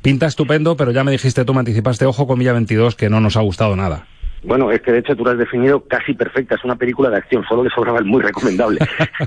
[0.04, 3.20] Pinta estupendo, pero ya me dijiste tú, me anticipaste, ojo con Milla 22, que no
[3.20, 4.06] nos ha gustado nada.
[4.44, 7.18] Bueno, es que de hecho tú lo has definido casi perfecta, es una película de
[7.18, 8.80] acción, solo le sobraba el muy recomendable.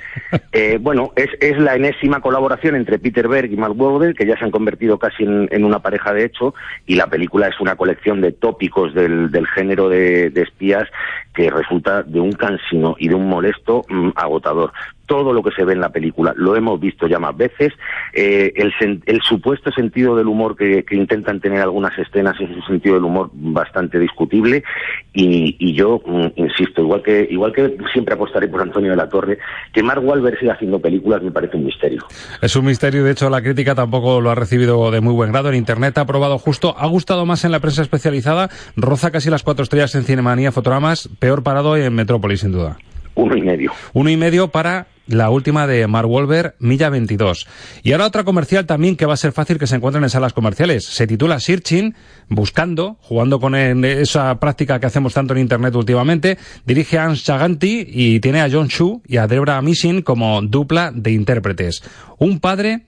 [0.52, 4.36] eh, bueno, es, es la enésima colaboración entre Peter Berg y Mark Wahlberg, que ya
[4.36, 6.54] se han convertido casi en, en, una pareja de hecho,
[6.86, 10.88] y la película es una colección de tópicos del, del género de, de, espías
[11.34, 14.72] que resulta de un cansino y de un molesto mmm, agotador
[15.06, 16.34] todo lo que se ve en la película.
[16.36, 17.72] Lo hemos visto ya más veces.
[18.12, 18.72] Eh, el,
[19.06, 23.04] el, supuesto sentido del humor que, que, intentan tener algunas escenas es un sentido del
[23.04, 24.64] humor bastante discutible.
[25.12, 29.08] Y, y yo mm, insisto, igual que, igual que siempre apostaré por Antonio de la
[29.08, 29.38] Torre,
[29.72, 32.04] que Mark Wahlberg siga haciendo películas me parece un misterio.
[32.42, 35.48] Es un misterio, de hecho la crítica tampoco lo ha recibido de muy buen grado.
[35.48, 39.42] En Internet ha aprobado justo, ha gustado más en la prensa especializada, roza casi las
[39.42, 42.76] cuatro estrellas en Cinemanía, Fotogramas, peor parado en Metrópolis, sin duda.
[43.14, 43.72] Uno y medio.
[43.94, 47.46] Uno y medio para la última de Mark Wolver, Milla 22.
[47.82, 50.32] Y ahora otra comercial también que va a ser fácil que se encuentren en salas
[50.32, 50.84] comerciales.
[50.84, 51.94] Se titula Searching,
[52.28, 56.38] buscando, jugando con esa práctica que hacemos tanto en Internet últimamente.
[56.64, 60.90] Dirige a Hans Chaganti y tiene a John Shu y a Debra Missing como dupla
[60.94, 61.82] de intérpretes.
[62.18, 62.86] Un padre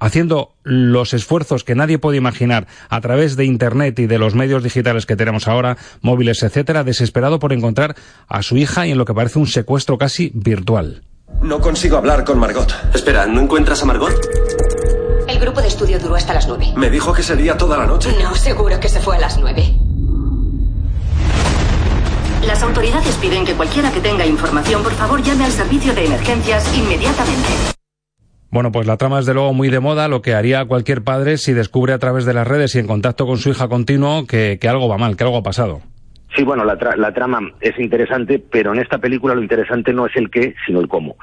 [0.00, 4.62] haciendo los esfuerzos que nadie puede imaginar a través de Internet y de los medios
[4.62, 7.96] digitales que tenemos ahora, móviles, etcétera, desesperado por encontrar
[8.28, 11.02] a su hija y en lo que parece un secuestro casi virtual.
[11.40, 12.72] No consigo hablar con Margot.
[12.94, 14.12] Espera, ¿no encuentras a Margot?
[15.28, 16.72] El grupo de estudio duró hasta las nueve.
[16.76, 18.10] Me dijo que sería toda la noche.
[18.20, 19.74] No, seguro que se fue a las nueve.
[22.44, 26.76] Las autoridades piden que cualquiera que tenga información, por favor, llame al servicio de emergencias
[26.76, 27.48] inmediatamente.
[28.50, 31.36] Bueno, pues la trama es de luego muy de moda, lo que haría cualquier padre
[31.36, 34.58] si descubre a través de las redes y en contacto con su hija continuo que,
[34.58, 35.82] que algo va mal, que algo ha pasado.
[36.36, 40.06] Sí, bueno, la, tra la, trama es interesante, pero en esta película lo interesante no
[40.06, 41.16] es el qué, sino el cómo.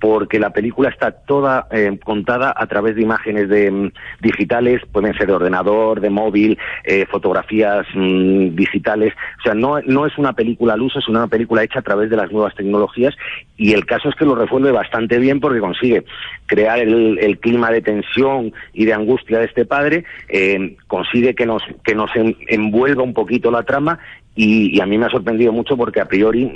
[0.00, 3.92] Porque la película está toda eh, contada a través de imágenes de, mm,
[4.22, 9.12] digitales, pueden ser de ordenador, de móvil, eh, fotografías mm, digitales.
[9.40, 12.08] O sea, no, no es una película al uso, es una película hecha a través
[12.08, 13.14] de las nuevas tecnologías
[13.58, 16.04] y el caso es que lo resuelve bastante bien porque consigue
[16.46, 21.46] crear el, el clima de tensión y de angustia de este padre, eh, consigue que
[21.46, 23.98] nos, que nos en, envuelva un poquito la trama
[24.36, 26.52] y, y, a mí me ha sorprendido mucho porque a priori,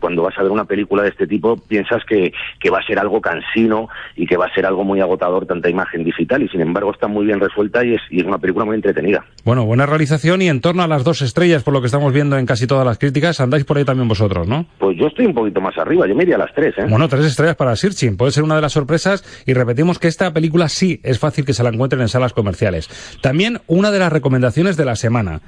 [0.00, 2.98] cuando vas a ver una película de este tipo, piensas que, que, va a ser
[2.98, 6.62] algo cansino y que va a ser algo muy agotador, tanta imagen digital, y sin
[6.62, 9.24] embargo está muy bien resuelta y es, y es una película muy entretenida.
[9.44, 12.38] Bueno, buena realización y en torno a las dos estrellas, por lo que estamos viendo
[12.38, 14.66] en casi todas las críticas, andáis por ahí también vosotros, ¿no?
[14.78, 16.86] Pues yo estoy un poquito más arriba, yo me iría a las tres, ¿eh?
[16.88, 20.32] Bueno, tres estrellas para Searching, puede ser una de las sorpresas, y repetimos que esta
[20.32, 22.88] película sí es fácil que se la encuentren en salas comerciales.
[23.20, 25.40] También una de las recomendaciones de la semana.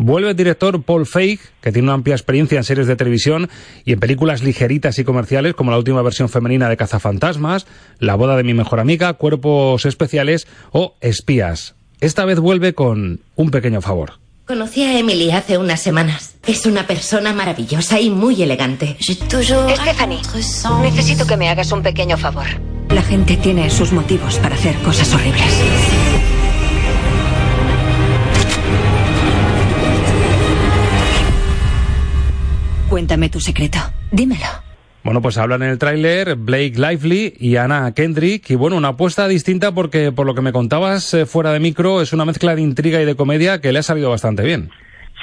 [0.00, 3.50] Vuelve el director Paul Feig, que tiene una amplia experiencia en series de televisión
[3.84, 7.66] y en películas ligeritas y comerciales, como la última versión femenina de Cazafantasmas,
[7.98, 11.74] La boda de mi mejor amiga, Cuerpos especiales o Espías.
[12.00, 14.12] Esta vez vuelve con un pequeño favor.
[14.46, 16.36] Conocí a Emily hace unas semanas.
[16.46, 18.96] Es una persona maravillosa y muy elegante.
[19.00, 20.20] Stephanie,
[20.80, 22.46] necesito que me hagas un pequeño favor.
[22.90, 26.37] La gente tiene sus motivos para hacer cosas horribles.
[32.88, 33.78] Cuéntame tu secreto.
[34.12, 34.46] Dímelo.
[35.04, 38.50] Bueno, pues hablan en el tráiler Blake Lively y Anna Kendrick.
[38.50, 42.00] Y bueno, una apuesta distinta porque, por lo que me contabas eh, fuera de micro,
[42.02, 44.70] es una mezcla de intriga y de comedia que le ha salido bastante bien.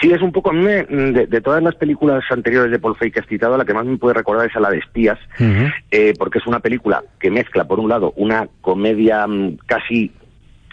[0.01, 2.95] Sí, es un poco a mí, me- de, de todas las películas anteriores de Paul
[2.97, 5.17] Feig que has citado, la que más me puede recordar es a la de espías,
[5.91, 10.12] eh, porque es una película que mezcla, por un lado, una comedia mm, casi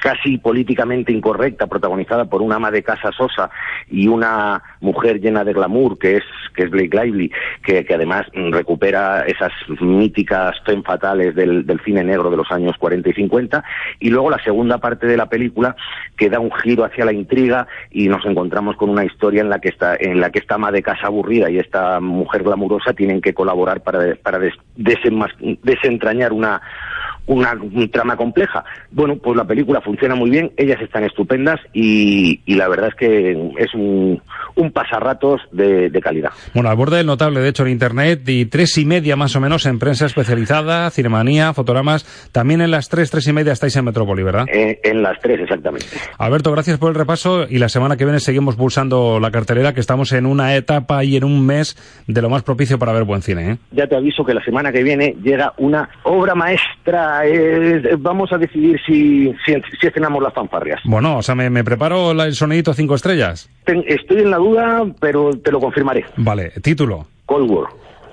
[0.02, 3.50] casi políticamente incorrecta, protagonizada por una ama de casa sosa
[3.88, 6.24] y una mujer llena de glamour, que es,
[6.56, 7.30] que es Blake Lively,
[7.64, 12.50] que, que además mm, recupera esas míticas femme fatales del, del cine negro de los
[12.50, 13.62] años 40 y 50,
[14.00, 15.76] y luego la segunda parte de la película
[16.16, 19.60] que da un giro hacia la intriga y nos encontramos con una historia en la
[19.60, 23.20] que esta, en la que esta ama de casa aburrida y esta mujer glamurosa tienen
[23.20, 26.60] que colaborar para, para des- desenmas- desentrañar una,
[27.26, 28.64] una, un trama compleja.
[28.90, 32.94] Bueno, pues la película funciona muy bien, ellas están estupendas y, y la verdad es
[32.94, 34.20] que es un,
[34.56, 36.30] un pasarratos de, de calidad.
[36.54, 39.40] Bueno, al borde del notable, de hecho, en Internet y tres y media más o
[39.40, 42.04] menos en prensa especializada, Cinemanía, Fotogramas.
[42.32, 44.46] También en las tres, tres y media estáis en Metrópoli, ¿verdad?
[44.52, 45.86] Eh, en las tres, exactamente.
[46.18, 49.80] Alberto, gracias por el repaso y la semana que viene seguimos pulsando la cartelera, que
[49.80, 53.22] estamos en una etapa y en un mes de lo más propicio para ver buen
[53.22, 53.52] cine.
[53.52, 53.56] ¿eh?
[53.70, 57.11] Ya te aviso que la semana que viene llega una obra maestra.
[57.24, 60.80] Eh, vamos a decidir si, si, si estrenamos las fanfarrias.
[60.84, 63.48] Bueno, o sea, me, me preparo la- el sonidito cinco estrellas.
[63.64, 66.04] Ten- estoy en la duda, pero te lo confirmaré.
[66.16, 67.06] Vale, título.
[67.26, 67.66] Cold War.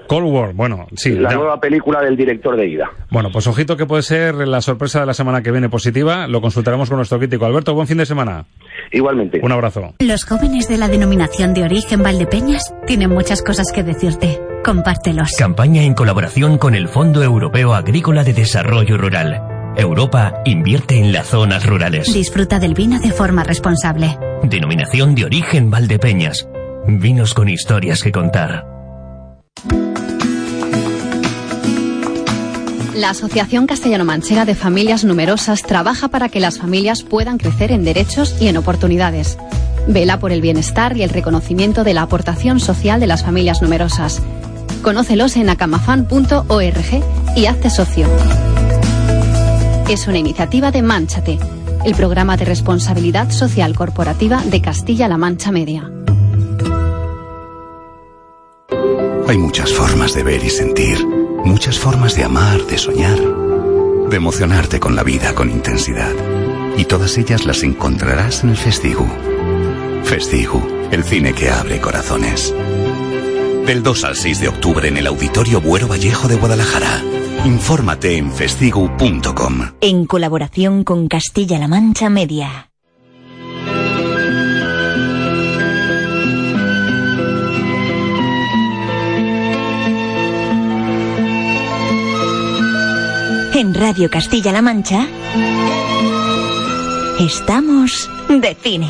[0.09, 1.11] Cold War, bueno, sí.
[1.11, 2.89] la ya- nueva película del director de Ida.
[3.11, 6.27] Bueno, pues ojito que puede ser la sorpresa de la semana que viene positiva.
[6.27, 7.45] Lo consultaremos con nuestro crítico.
[7.45, 8.45] Alberto, buen fin de semana.
[8.91, 9.39] Igualmente.
[9.43, 9.93] Un abrazo.
[9.99, 14.41] Los jóvenes de la denominación de origen Valdepeñas tienen muchas cosas que decirte.
[14.65, 15.35] Compártelos.
[15.37, 19.41] Campaña en colaboración con el Fondo Europeo Agrícola de Desarrollo Rural.
[19.77, 22.11] Europa invierte en las zonas rurales.
[22.13, 24.17] Disfruta del vino de forma responsable.
[24.43, 26.49] Denominación de origen Valdepeñas.
[26.87, 28.65] Vinos con historias que contar.
[32.99, 38.35] La Asociación Castellano-Manchega de Familias Numerosas trabaja para que las familias puedan crecer en derechos
[38.41, 39.37] y en oportunidades.
[39.87, 44.21] Vela por el bienestar y el reconocimiento de la aportación social de las familias numerosas.
[44.81, 48.05] Conócelos en acamafan.org y hazte socio.
[49.87, 51.39] Es una iniciativa de Manchate,
[51.85, 55.89] el programa de responsabilidad social corporativa de Castilla-La Mancha Media.
[59.25, 60.97] Hay muchas formas de ver y sentir,
[61.45, 66.13] muchas formas de amar, de soñar, de emocionarte con la vida con intensidad.
[66.77, 69.07] Y todas ellas las encontrarás en el Festigu.
[70.03, 72.53] Festigu, el cine que abre corazones.
[73.65, 77.03] Del 2 al 6 de octubre en el Auditorio Buero Vallejo de Guadalajara.
[77.45, 79.71] Infórmate en festigu.com.
[79.81, 82.68] En colaboración con Castilla-La Mancha Media.
[93.59, 95.05] En Radio Castilla-La Mancha
[97.19, 98.87] estamos de cine.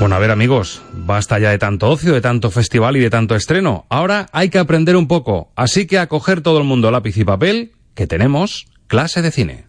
[0.00, 3.34] Bueno, a ver amigos, basta ya de tanto ocio, de tanto festival y de tanto
[3.34, 3.84] estreno.
[3.90, 7.24] Ahora hay que aprender un poco, así que a coger todo el mundo lápiz y
[7.24, 9.66] papel, que tenemos clase de cine.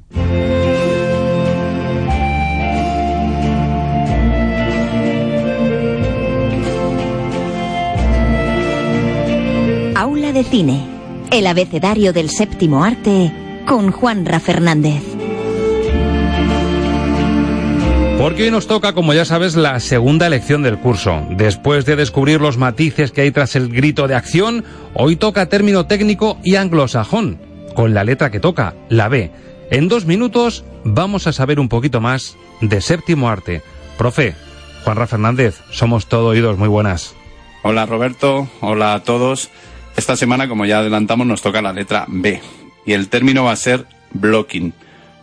[10.33, 10.85] De cine.
[11.31, 13.31] El abecedario del séptimo arte
[13.65, 15.01] con Juanra Fernández.
[18.19, 21.25] Porque hoy nos toca, como ya sabes, la segunda lección del curso.
[21.29, 25.85] Después de descubrir los matices que hay tras el grito de acción, hoy toca término
[25.85, 27.39] técnico y anglosajón,
[27.73, 29.31] con la letra que toca, la B.
[29.71, 33.61] En dos minutos vamos a saber un poquito más de séptimo arte.
[33.97, 34.35] Profe,
[34.83, 37.15] Juanra Fernández, somos todo oídos, muy buenas.
[37.63, 39.49] Hola Roberto, hola a todos.
[39.97, 42.39] Esta semana, como ya adelantamos, nos toca la letra B.
[42.85, 44.73] Y el término va a ser blocking,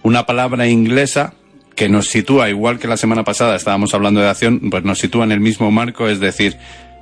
[0.03, 1.35] una palabra inglesa
[1.77, 5.25] que nos sitúa, igual que la semana pasada estábamos hablando de acción, pues nos sitúa
[5.25, 6.57] en el mismo marco, es decir,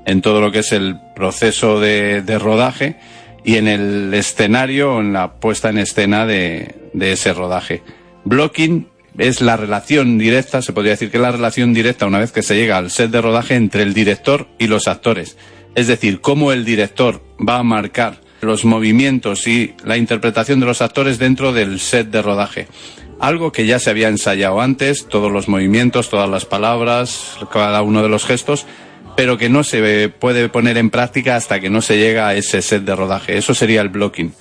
[0.05, 2.97] en todo lo que es el proceso de, rodaje
[3.43, 7.83] y en el escenario, en la puesta en escena de, de ese rodaje.
[8.25, 12.33] Blocking es la relación directa, se podría decir que es la relación directa una vez
[12.33, 15.39] que se llega al set de rodaje entre el director y los actores.
[15.75, 20.83] Es decir, cómo el director va a marcar los movimientos y la interpretación de los
[20.83, 22.67] actores dentro del set de rodaje.
[23.21, 28.03] Algo que ya se había ensayado antes, todos los movimientos, todas las palabras, cada uno
[28.03, 28.67] de los gestos,
[29.17, 32.63] pero que no se puede poner en práctica hasta que no se llega a ese
[32.63, 33.37] set de rodaje.
[33.37, 34.35] Eso sería el blocking.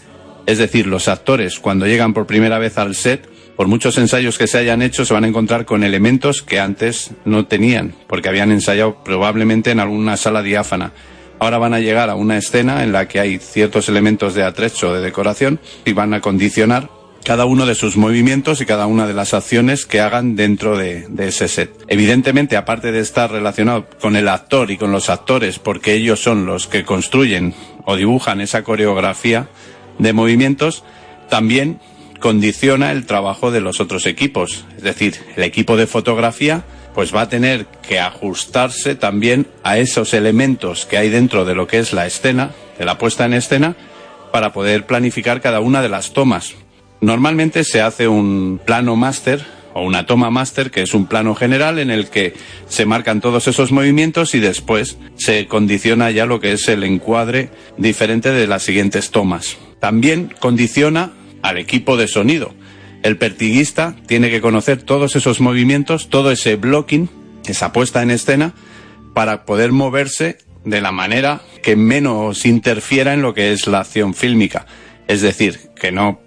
[0.47, 4.47] Es decir, los actores cuando llegan por primera vez al set por muchos ensayos que
[4.47, 8.51] se hayan hecho, se van a encontrar con elementos que antes no tenían, porque habían
[8.51, 10.93] ensayado probablemente en alguna sala diáfana.
[11.41, 14.93] Ahora van a llegar a una escena en la que hay ciertos elementos de atrecho,
[14.93, 16.91] de decoración, y van a condicionar
[17.25, 21.07] cada uno de sus movimientos y cada una de las acciones que hagan dentro de,
[21.09, 21.71] de, ese set.
[21.87, 26.45] Evidentemente, aparte de estar relacionado con el actor y con los actores, porque ellos son
[26.45, 29.49] los que construyen o dibujan esa coreografía
[29.97, 30.83] de movimientos,
[31.27, 31.79] también
[32.19, 34.65] condiciona el trabajo de los otros equipos.
[34.77, 40.13] Es decir, el equipo de fotografía pues va a tener que ajustarse también a esos
[40.13, 43.75] elementos que hay dentro de lo que es la escena, de la puesta en escena,
[44.31, 46.53] para poder planificar cada una de las tomas.
[46.99, 51.79] Normalmente se hace un plano máster o una toma máster, que es un plano general
[51.79, 52.33] en el que
[52.67, 57.49] se marcan todos esos movimientos y después se condiciona ya lo que es el encuadre
[57.77, 59.57] diferente de las siguientes tomas.
[59.79, 61.11] También condiciona
[61.41, 62.53] al equipo de sonido.
[63.04, 67.10] El pertiguista tiene que conocer todos esos movimientos, todo ese blocking,
[67.45, 68.54] esa puesta en escena,
[69.14, 74.14] para poder moverse de la manera que menos interfiera en lo que es la acción
[74.14, 74.66] fílmica.
[75.08, 76.22] Es decir, que no,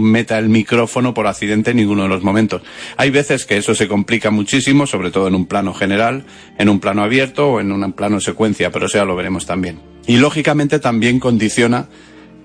[0.00, 2.62] meta el micrófono por accidente en ninguno de los momentos.
[2.96, 6.24] Hay veces que eso se complica muchísimo, sobre todo en un plano general,
[6.58, 9.80] en un plano abierto o en un plano secuencia, pero eso ya lo veremos también.
[10.06, 11.88] Y lógicamente también condiciona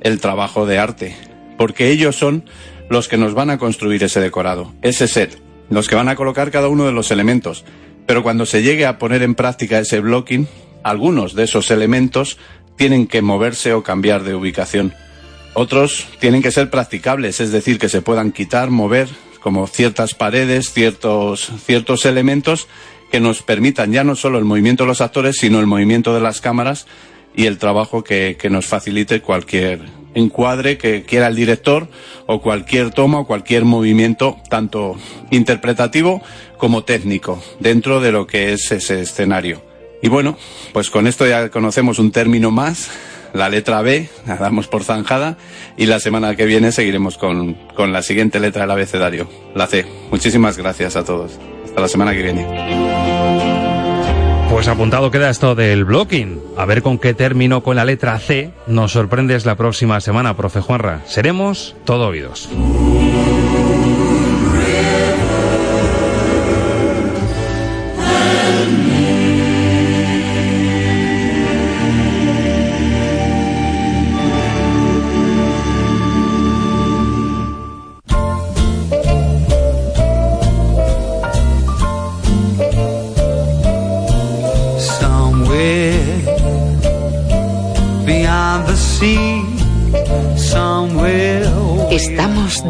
[0.02, 1.16] el trabajo de arte,
[1.58, 2.43] porque ellos son
[2.89, 6.51] los que nos van a construir ese decorado, ese set, los que van a colocar
[6.51, 7.65] cada uno de los elementos.
[8.05, 10.47] Pero cuando se llegue a poner en práctica ese blocking,
[10.83, 12.38] algunos de esos elementos
[12.77, 14.93] tienen que moverse o cambiar de ubicación.
[15.53, 19.09] Otros tienen que ser practicables, es decir, que se puedan quitar, mover,
[19.41, 22.67] como ciertas paredes, ciertos, ciertos elementos
[23.11, 26.21] que nos permitan ya no solo el movimiento de los actores, sino el movimiento de
[26.21, 26.85] las cámaras
[27.35, 29.81] y el trabajo que, que nos facilite cualquier
[30.14, 31.88] encuadre que quiera el director
[32.26, 34.95] o cualquier toma o cualquier movimiento, tanto
[35.32, 36.22] interpretativo
[36.58, 39.62] como técnico, dentro de lo que es ese escenario.
[40.01, 40.38] Y bueno,
[40.74, 42.89] pues con esto ya conocemos un término más
[43.34, 45.38] la letra B, la damos por zanjada,
[45.78, 49.86] y la semana que viene seguiremos con, con la siguiente letra del abecedario, la C.
[50.12, 51.39] Muchísimas gracias a todos.
[51.66, 53.66] Hasta la semana que viene.
[54.50, 56.41] Pues apuntado queda esto del blocking.
[56.58, 60.62] A ver con qué término con la letra C nos sorprendes la próxima semana, profe
[60.62, 61.02] Juanra.
[61.06, 62.50] Seremos todo oídos.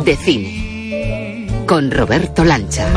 [0.07, 2.87] De cine con Roberto Lancha.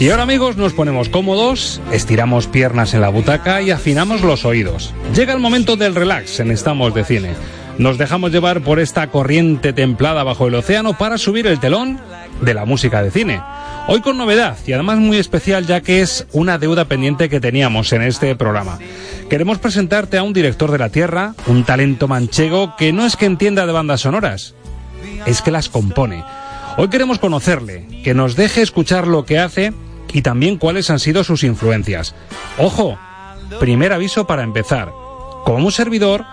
[0.00, 4.94] Y ahora amigos nos ponemos cómodos, estiramos piernas en la butaca y afinamos los oídos.
[5.14, 7.34] Llega el momento del relax en Estamos de Cine.
[7.76, 12.00] Nos dejamos llevar por esta corriente templada bajo el océano para subir el telón
[12.40, 13.42] de la música de cine.
[13.88, 17.92] Hoy con novedad y además muy especial ya que es una deuda pendiente que teníamos
[17.92, 18.78] en este programa.
[19.28, 23.26] Queremos presentarte a un director de la Tierra, un talento manchego que no es que
[23.26, 24.54] entienda de bandas sonoras,
[25.26, 26.24] es que las compone.
[26.76, 29.72] Hoy queremos conocerle, que nos deje escuchar lo que hace
[30.12, 32.14] y también cuáles han sido sus influencias.
[32.58, 32.98] Ojo,
[33.58, 34.92] primer aviso para empezar.
[35.44, 36.24] Como servidor,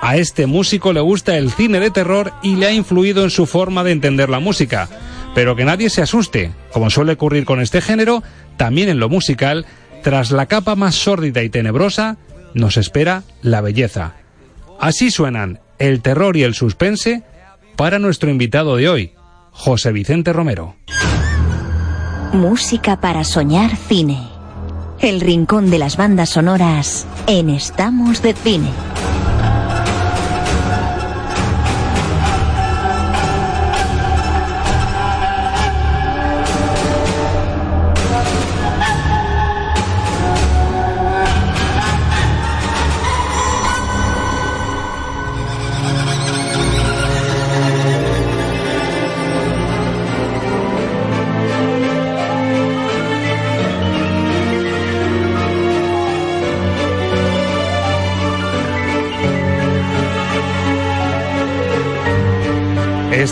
[0.00, 3.46] a este músico le gusta el cine de terror y le ha influido en su
[3.46, 4.88] forma de entender la música.
[5.34, 8.22] Pero que nadie se asuste, como suele ocurrir con este género,
[8.56, 9.66] también en lo musical,
[10.02, 12.18] tras la capa más sórdida y tenebrosa,
[12.54, 14.14] nos espera la belleza.
[14.78, 17.22] Así suenan el terror y el suspense
[17.76, 19.12] para nuestro invitado de hoy,
[19.50, 20.76] José Vicente Romero.
[22.32, 24.28] Música para soñar cine.
[25.00, 28.70] El rincón de las bandas sonoras en Estamos de Cine.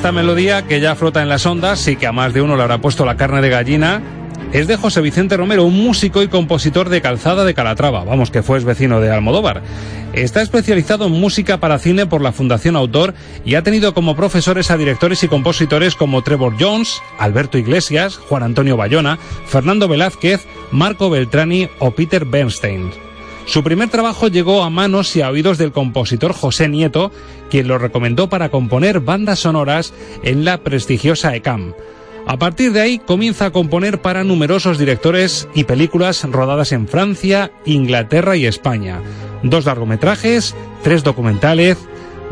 [0.02, 2.62] Esta melodía que ya flota en las ondas y que a más de uno le
[2.64, 4.02] habrá puesto la carne de gallina
[4.52, 8.42] es de José Vicente Romero, un músico y compositor de Calzada de Calatrava, vamos que
[8.42, 9.62] fue vecino de Almodóvar.
[10.12, 14.72] Está especializado en música para cine por la Fundación Autor y ha tenido como profesores
[14.72, 21.10] a directores y compositores como Trevor Jones, Alberto Iglesias, Juan Antonio Bayona, Fernando Velázquez, Marco
[21.10, 22.90] Beltrani o Peter Bernstein.
[23.46, 27.10] Su primer trabajo llegó a manos y a oídos del compositor José Nieto,
[27.50, 31.74] quien lo recomendó para componer bandas sonoras en la prestigiosa ECAM.
[32.26, 37.50] A partir de ahí comienza a componer para numerosos directores y películas rodadas en Francia,
[37.64, 39.00] Inglaterra y España.
[39.42, 41.78] Dos largometrajes, tres documentales,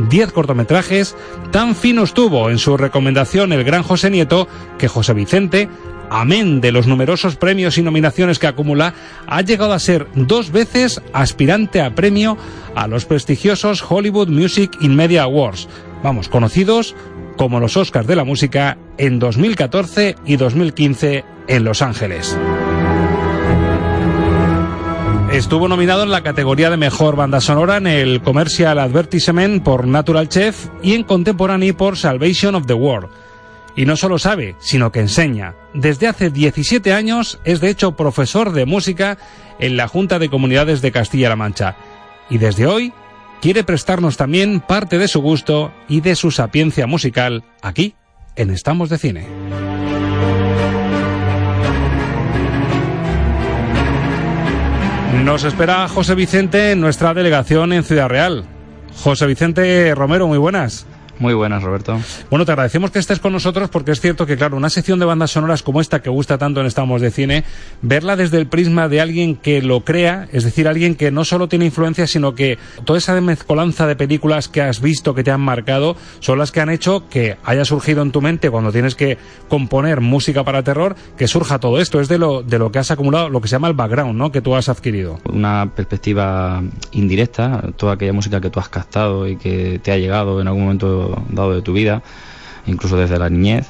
[0.09, 1.17] diez cortometrajes.
[1.51, 4.47] Tan fino estuvo en su recomendación el gran José Nieto
[4.79, 5.69] que José Vicente,
[6.11, 8.95] amén de los numerosos premios y nominaciones que acumula,
[9.27, 12.37] ha llegado a ser dos veces aspirante a premio
[12.75, 15.69] a los prestigiosos Hollywood Music in Media Awards,
[16.03, 16.95] vamos, conocidos
[17.37, 22.37] como los Oscars de la Música en 2014 y 2015 en Los Ángeles.
[25.33, 30.29] Estuvo nominado en la categoría de Mejor Banda Sonora en el Commercial Advertisement por Natural
[30.29, 33.09] Chef y en Contemporary por Salvation of the World.
[33.77, 35.55] Y no solo sabe, sino que enseña.
[35.75, 39.19] Desde hace 17 años es de hecho profesor de música
[39.59, 41.77] en la Junta de Comunidades de Castilla-La Mancha.
[42.29, 42.93] Y desde hoy
[43.41, 47.95] quiere prestarnos también parte de su gusto y de su sapiencia musical aquí,
[48.37, 49.27] en Estamos de Cine.
[55.25, 58.45] Nos espera José Vicente en nuestra delegación en Ciudad Real.
[58.97, 60.87] José Vicente Romero, muy buenas.
[61.21, 62.01] Muy buenas, Roberto.
[62.31, 65.05] Bueno, te agradecemos que estés con nosotros porque es cierto que, claro, una sección de
[65.05, 67.45] bandas sonoras como esta que gusta tanto en Estamos de Cine,
[67.83, 71.47] verla desde el prisma de alguien que lo crea, es decir, alguien que no solo
[71.47, 75.43] tiene influencia, sino que toda esa mezcolanza de películas que has visto, que te han
[75.43, 79.19] marcado, son las que han hecho que haya surgido en tu mente cuando tienes que
[79.49, 82.01] componer música para terror, que surja todo esto.
[82.01, 84.33] Es de lo, de lo que has acumulado, lo que se llama el background, ¿no?
[84.33, 85.19] Que tú has adquirido.
[85.31, 86.63] Una perspectiva
[86.93, 90.63] indirecta, toda aquella música que tú has captado y que te ha llegado en algún
[90.63, 92.03] momento dado de tu vida,
[92.67, 93.69] incluso desde la niñez,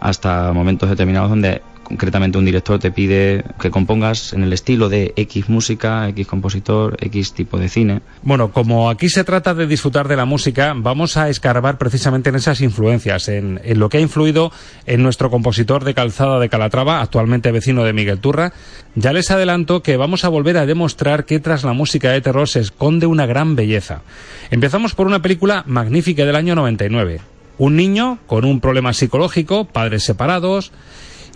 [0.00, 5.12] hasta momentos determinados donde concretamente un director te pide que compongas en el estilo de
[5.14, 8.00] X música, X compositor, X tipo de cine.
[8.22, 12.36] Bueno, como aquí se trata de disfrutar de la música, vamos a escarbar precisamente en
[12.36, 14.50] esas influencias, en, lo que ha influido
[14.86, 18.52] en nuestro compositor de calzada de Calatrava, actualmente vecino de Miguel Turra.
[18.96, 22.48] Ya les adelanto que vamos a volver a demostrar que tras la música de terror
[22.48, 24.02] se esconde una gran belleza.
[24.50, 27.20] Empezamos por una película magnífica del año 99.
[27.58, 30.72] Un niño con un problema psicológico, padres separados,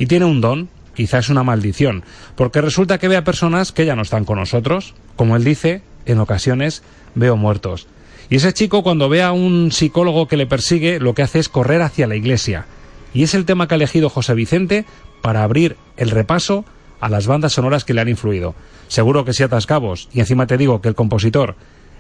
[0.01, 2.03] y tiene un don, quizás una maldición,
[2.35, 4.95] porque resulta que ve a personas que ya no están con nosotros.
[5.15, 6.83] Como él dice, en ocasiones
[7.15, 7.87] veo muertos.
[8.31, 11.51] Y ese chico cuando ve a un psicólogo que le persigue, lo que hace es
[11.51, 12.65] correr hacia la iglesia.
[13.13, 14.87] Y es el tema que ha elegido José Vicente
[15.21, 16.65] para abrir el repaso
[16.99, 18.55] a las bandas sonoras que le han influido.
[18.89, 21.57] Seguro que si atas cabos, y encima te digo que el compositor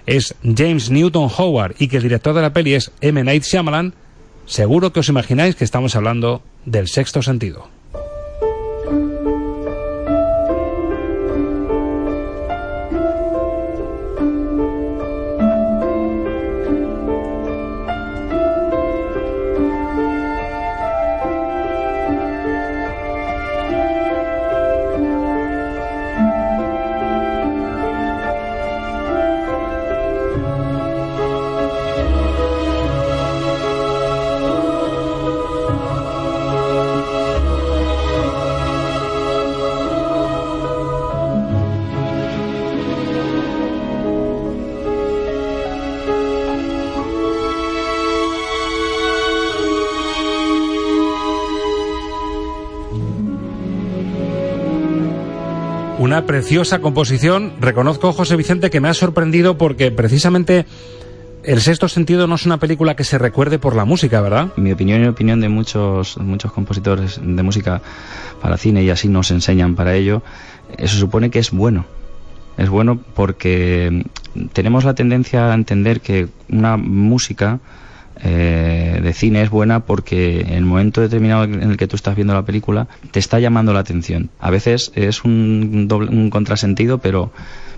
[0.07, 3.23] es James Newton Howard y que el director de la peli es M.
[3.23, 3.93] Night Shyamalan,
[4.47, 7.69] seguro que os imagináis que estamos hablando del sexto sentido.
[56.31, 57.55] Preciosa composición.
[57.61, 60.65] Reconozco, José Vicente, que me ha sorprendido porque precisamente
[61.43, 64.53] el sexto sentido no es una película que se recuerde por la música, ¿verdad?
[64.55, 67.83] Mi opinión y opinión de muchos, muchos compositores de música
[68.41, 70.23] para cine y así nos enseñan para ello,
[70.79, 71.85] eso supone que es bueno.
[72.57, 74.05] Es bueno porque
[74.53, 77.59] tenemos la tendencia a entender que una música
[78.23, 82.15] eh, de cine es buena porque en el momento determinado en el que tú estás
[82.15, 84.31] viendo la película te está llamando la atención.
[84.39, 87.33] A veces es un, doble, un contrasentido, pero,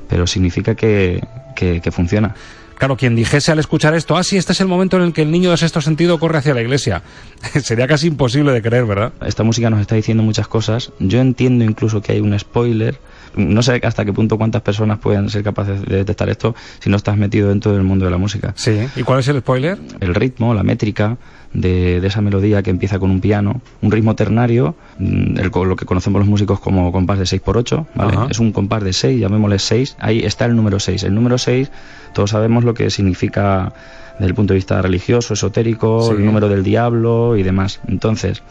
[0.09, 1.23] pero significa que,
[1.55, 2.35] que, que funciona.
[2.83, 5.23] Claro, quien dijese al escuchar esto, ah, sí, este es el momento en el que
[5.23, 7.05] el niño de sexto sentido corre hacia la iglesia.
[7.63, 9.13] Sería casi imposible de creer, ¿verdad?
[9.25, 10.91] Esta música nos está diciendo muchas cosas.
[10.99, 12.99] Yo entiendo incluso que hay un spoiler,
[13.37, 16.97] No sé hasta qué punto cuántas personas pueden ser capaces de detectar esto si no
[16.97, 18.53] estás metido dentro del mundo de la música.
[18.57, 18.79] Sí.
[18.97, 19.79] ¿Y cuál es el spoiler?
[20.01, 21.17] El ritmo, la métrica
[21.53, 25.77] de, de esa melodía que empieza con un piano, un ritmo ternario, mm, el, lo
[25.77, 28.17] que conocemos los músicos como compás de 6x8, ¿vale?
[28.17, 28.27] Ajá.
[28.31, 29.97] Es un compás de 6, llamémosle 6.
[29.99, 31.03] Ahí está el número 6.
[31.05, 31.71] El número 6,
[32.15, 33.73] todos sabemos lo que significa
[34.15, 36.13] desde el punto de vista religioso, esotérico, Sí.
[36.13, 37.81] el número del diablo y demás.
[37.89, 38.43] Entonces,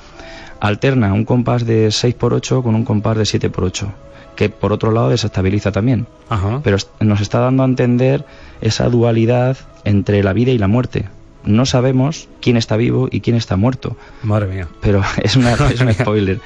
[0.60, 3.88] alterna un compás de 6x8 con un compás de 7x8,
[4.36, 6.08] que por otro lado desestabiliza también.
[6.30, 6.62] Ajá.
[6.64, 8.26] Pero nos está dando a entender
[8.62, 11.10] esa dualidad entre la vida y la muerte.
[11.44, 14.68] No sabemos quién está vivo y quién está muerto, Madre mía.
[14.80, 16.40] pero es, una, es un spoiler.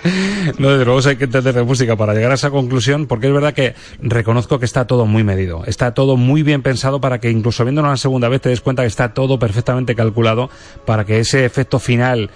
[0.57, 3.33] No, desde luego hay que entender de música para llegar a esa conclusión, porque es
[3.33, 7.29] verdad que reconozco que está todo muy medido, está todo muy bien pensado para que
[7.29, 10.49] incluso viéndolo una segunda vez te des cuenta que está todo perfectamente calculado
[10.85, 12.29] para que ese efecto final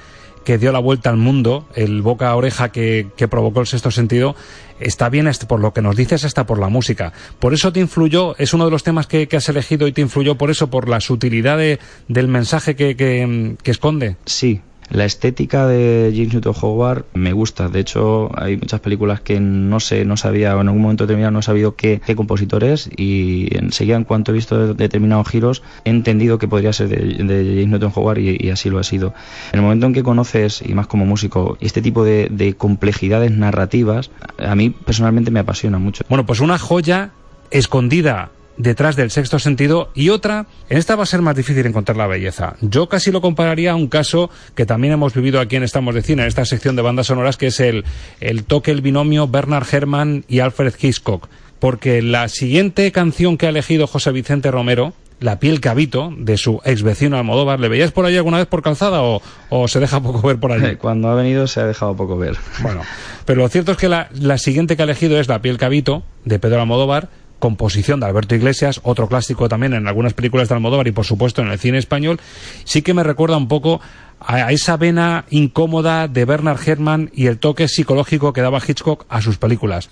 [0.43, 3.91] que dio la vuelta al mundo, el boca a oreja que, que provocó el sexto
[3.91, 4.35] sentido,
[4.79, 7.13] está bien por lo que nos dices hasta por la música.
[7.39, 10.01] Por eso te influyó, es uno de los temas que, que has elegido y te
[10.01, 14.15] influyó por eso, por la sutilidad de- del mensaje que, que, que esconde.
[14.25, 17.69] Sí, la estética de James Newton Howard me gusta.
[17.69, 21.31] De hecho, hay muchas películas que no sé, no sabía, o en algún momento determinado
[21.31, 25.63] no he sabido qué, qué compositor es, y enseguida, en cuanto he visto determinados giros,
[25.85, 29.13] he entendido que podría ser de, James Newton Howard y, y así lo ha sido.
[29.51, 33.31] En el momento en que conoces, y más como músico, este tipo de, de complejidades
[33.31, 36.03] narrativas, a mí personalmente me apasiona mucho.
[36.09, 37.11] Bueno, pues una joya
[37.51, 41.97] escondida detrás del sexto sentido y otra, en esta va a ser más difícil encontrar
[41.97, 42.55] la belleza.
[42.61, 46.03] Yo casi lo compararía a un caso que también hemos vivido aquí en Estamos de
[46.03, 47.85] Cine, en esta sección de bandas sonoras, que es el,
[48.19, 51.27] el toque, el binomio Bernard Herrmann y Alfred Hitchcock.
[51.59, 56.37] Porque la siguiente canción que ha elegido José Vicente Romero, La piel que habito, de
[56.37, 59.81] su ex vecino Almodóvar, ¿le veías por ahí alguna vez por calzada o, o se
[59.81, 60.75] deja poco ver por allí?
[60.79, 62.37] Cuando ha venido se ha dejado poco ver.
[62.61, 62.81] Bueno,
[63.25, 65.65] pero lo cierto es que la, la siguiente que ha elegido es La piel que
[65.65, 67.09] habito, de Pedro Almodóvar,
[67.39, 71.41] composición de Alberto Iglesias, otro clásico también en algunas películas de Almodóvar y por supuesto
[71.41, 72.19] en el cine español,
[72.65, 73.81] sí que me recuerda un poco
[74.19, 79.21] a, esa vena incómoda de Bernard Herrmann y el toque psicológico que daba Hitchcock a
[79.21, 79.89] sus películas.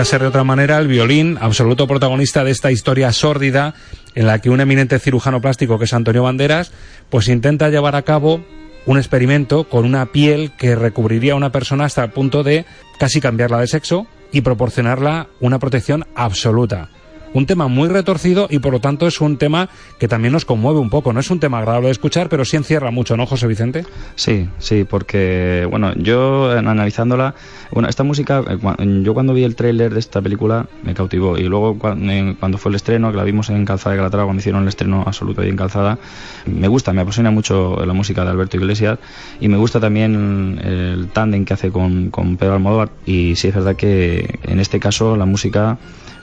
[0.00, 3.74] Podía ser de otra manera, el violín, absoluto protagonista de esta historia sórdida,
[4.14, 6.72] en la que un eminente cirujano plástico, que es Antonio Banderas,
[7.10, 8.42] pues intenta llevar a cabo
[8.86, 12.64] un experimento con una piel que recubriría a una persona hasta el punto de
[12.98, 16.88] casi cambiarla de sexo y proporcionarla una protección absoluta.
[17.32, 19.68] Un tema muy retorcido y por lo tanto es un tema
[20.00, 21.12] que también nos conmueve un poco.
[21.12, 23.84] No es un tema agradable de escuchar, pero sí encierra mucho, ¿no, José Vicente?
[24.16, 27.36] Sí, sí, porque, bueno, yo eh, analizándola,
[27.70, 31.44] bueno, esta música, eh, yo cuando vi el tráiler de esta película me cautivó y
[31.44, 34.62] luego eh, cuando fue el estreno, que la vimos en Calzada de Calatrava, cuando hicieron
[34.62, 35.98] el estreno absoluto ahí en Calzada,
[36.46, 38.98] me gusta, me apasiona mucho la música de Alberto Iglesias
[39.40, 43.54] y me gusta también el tándem que hace con, con Pedro Almodóvar y sí es
[43.54, 45.78] verdad que en este caso la música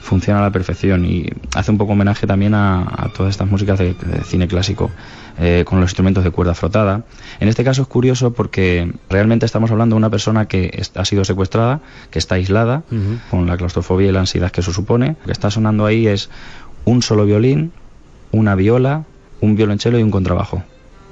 [0.08, 3.78] funciona a la perfección y hace un poco homenaje también a, a todas estas músicas
[3.78, 4.90] de, de cine clásico
[5.38, 7.04] eh, con los instrumentos de cuerda frotada.
[7.40, 11.24] En este caso es curioso porque realmente estamos hablando de una persona que ha sido
[11.24, 11.80] secuestrada,
[12.10, 12.82] que está aislada,
[13.30, 15.16] con la claustrofobia y la ansiedad que eso supone.
[15.20, 16.30] Lo que está sonando ahí es
[16.84, 17.72] un solo violín,
[18.32, 19.04] una viola,
[19.40, 20.62] un violonchelo y un contrabajo.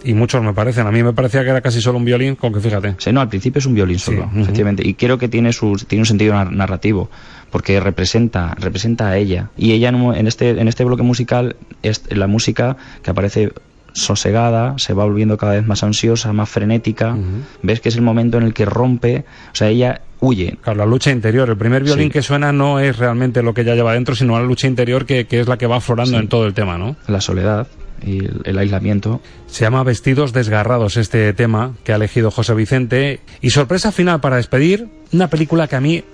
[0.04, 0.86] Y muchos me parecen.
[0.86, 2.94] A mí me parecía que era casi solo un violín, con que fíjate.
[2.98, 4.86] Sí, no, al principio es un violín solo, efectivamente.
[4.86, 7.10] Y creo que tiene, su, tiene un sentido nar- narrativo,
[7.50, 9.50] porque representa, representa a ella.
[9.56, 13.52] Y ella en, este, en este bloque musical es la música que aparece
[13.92, 17.16] sosegada, se va volviendo cada vez más ansiosa, más frenética.
[17.62, 20.58] Ves que es el momento en el que rompe, o sea, ella huye.
[20.62, 21.48] Claro, la lucha interior.
[21.48, 22.12] El primer violín Sí.
[22.12, 25.26] que suena no es realmente lo que ella lleva dentro, sino la lucha interior que,
[25.26, 26.22] que es la que va aflorando Sí.
[26.22, 26.96] en todo el tema, ¿no?
[27.08, 27.66] La soledad
[28.04, 29.22] y el, el aislamiento.
[29.46, 33.20] Se llama Vestidos Desgarrados este tema que ha elegido José Vicente.
[33.40, 36.04] Y sorpresa final para despedir, una película que a mí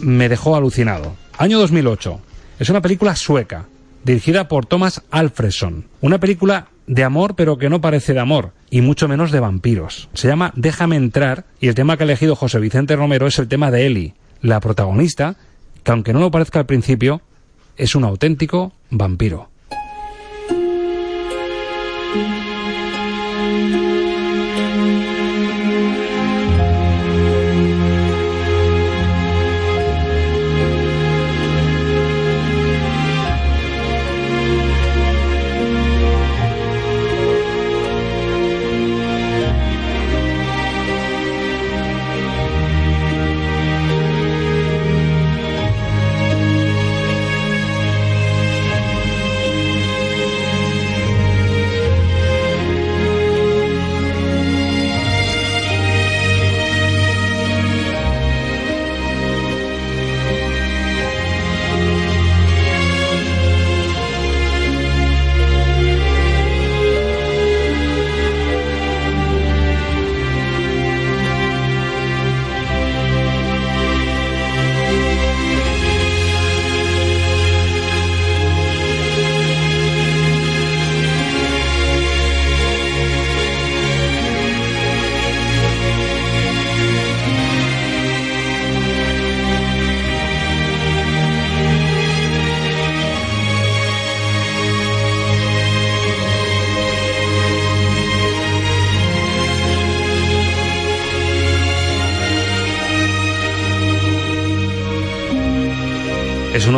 [0.00, 1.14] me dejó alucinado.
[1.38, 2.20] Año 2008.
[2.58, 3.66] Es una película sueca,
[4.04, 5.86] dirigida por Thomas Alfredson.
[6.00, 10.08] Una película de amor, pero que no parece de amor, y mucho menos de vampiros.
[10.14, 13.48] Se llama Déjame entrar, y el tema que ha elegido José Vicente Romero es el
[13.48, 15.36] tema de Ellie, la protagonista,
[15.82, 17.22] que aunque no lo parezca al principio,
[17.76, 19.48] es un auténtico vampiro.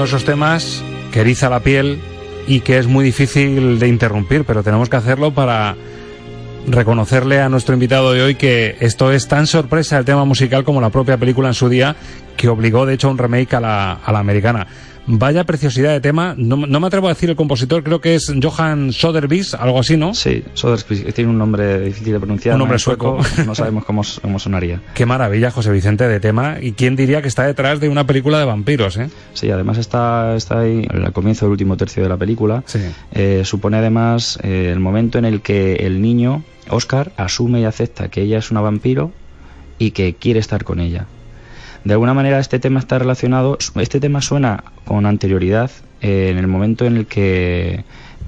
[0.06, 1.98] Esos temas que eriza la piel
[2.46, 5.74] y que es muy difícil de interrumpir, pero tenemos que hacerlo para
[6.68, 10.80] reconocerle a nuestro invitado de hoy que esto es tan sorpresa el tema musical como
[10.80, 11.96] la propia película en su día,
[12.46, 14.68] que obligó de hecho a un remake a la, a la americana.
[15.08, 16.34] Vaya preciosidad de tema.
[16.36, 19.96] No, no, me atrevo a decir el compositor, creo que es Johan Soderbergh, algo así,
[19.96, 20.14] ¿no?
[20.14, 22.54] Sí, Soderbergh tiene un nombre difícil de pronunciar.
[22.54, 23.18] Un nombre sueco.
[23.44, 24.80] No sabemos cómo, cómo, sonaría.
[24.94, 26.58] Qué maravilla, José Vicente, de tema.
[26.60, 29.10] ¿Y quién diría que está detrás de una película de vampiros, eh?
[29.34, 32.62] Sí, además está, está ahí al comienzo del último tercio de la película.
[32.66, 32.80] Sí.
[33.12, 38.08] Eh, supone además eh, el momento en el que el niño, Oscar, asume y acepta
[38.08, 39.10] que ella es una vampiro
[39.78, 41.06] y que quiere estar con ella
[41.86, 45.70] de alguna manera este tema está relacionado, este tema suena con anterioridad
[46.00, 47.84] eh, en el momento en el que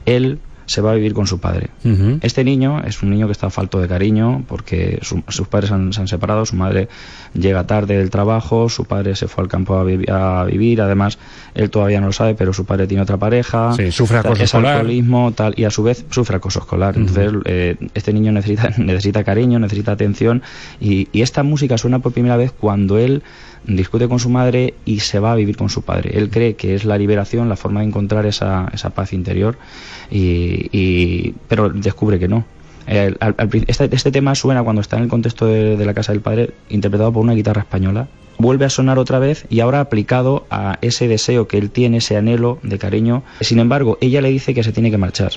[0.07, 0.39] él
[0.69, 1.71] se va a vivir con su padre.
[1.83, 2.19] Uh -huh.
[2.23, 5.95] Este niño es un niño que está falto de cariño porque su, sus padres han,
[5.95, 6.89] se han separado, su madre
[7.33, 11.19] llega tarde del trabajo, su padre se fue al campo a, vi a, vivir, además
[11.55, 14.41] él todavía no lo sabe, pero su padre tiene otra pareja, sí, sufre acoso es
[14.43, 14.77] escolar.
[14.77, 16.95] alcoholismo, tal, y a su vez sufre acoso escolar.
[16.95, 17.09] Uh -huh.
[17.09, 20.43] Entonces eh, este niño necesita, necesita cariño, necesita atención
[20.81, 23.23] y, y esta música suena por primera vez cuando él
[23.67, 26.17] discute con su madre y se va a vivir con su padre.
[26.19, 29.59] Él cree que es la liberación, la forma de encontrar esa, esa paz interior,
[30.11, 32.45] y, y, pero descubre que no.
[32.87, 37.13] Este, este, tema suena cuando está en el contexto de, la casa del padre, interpretado
[37.13, 38.09] por una guitarra española.
[38.39, 42.17] Vuelve a sonar otra vez y ahora aplicado a ese deseo que él tiene, ese
[42.17, 43.25] anhelo de cariño.
[43.41, 45.33] Sin embargo, ella le dice que se tiene que marchar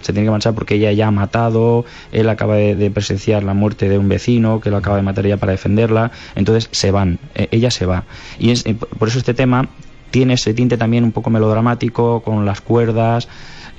[0.00, 3.88] se tiene que marchar porque ella ya ha matado, él acaba de, presenciar la muerte
[3.88, 7.48] de un vecino que lo acaba de matar ella para defenderla, entonces se van, eh,
[7.50, 8.04] ella se va.
[8.38, 9.68] Y es, eh, por eso este tema
[10.10, 13.28] tiene ese tinte también un poco melodramático, con las cuerdas,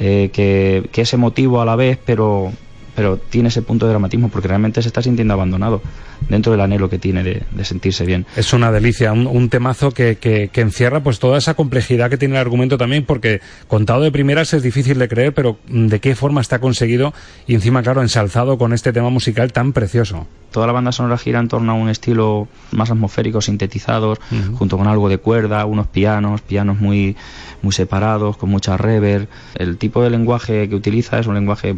[0.04, 2.52] eh, que, que es emotivo a la vez, pero
[2.96, 5.82] pero tiene ese punto de dramatismo porque realmente se está sintiendo abandonado
[6.28, 8.26] dentro del anhelo que tiene de, de sentirse bien.
[8.36, 12.18] Es una delicia, un, un temazo que, que, que, encierra pues toda esa complejidad que
[12.18, 16.16] tiene el argumento también porque contado de primeras es difícil de creer, pero de qué
[16.16, 17.14] forma está conseguido
[17.48, 20.28] y encima, claro, ensalzado con este tema musical tan precioso.
[20.52, 24.58] Toda la banda sonora gira en torno a un estilo más atmosférico, sintetizados, uh -huh.
[24.58, 27.16] junto con algo de cuerda, unos pianos, pianos muy,
[27.62, 29.28] muy separados, con mucha reverb.
[29.56, 31.78] El tipo de lenguaje que utiliza es un lenguaje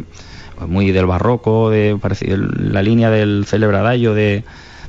[0.66, 1.98] muy del barroco, de,
[2.58, 4.44] la línea del celebradallo de,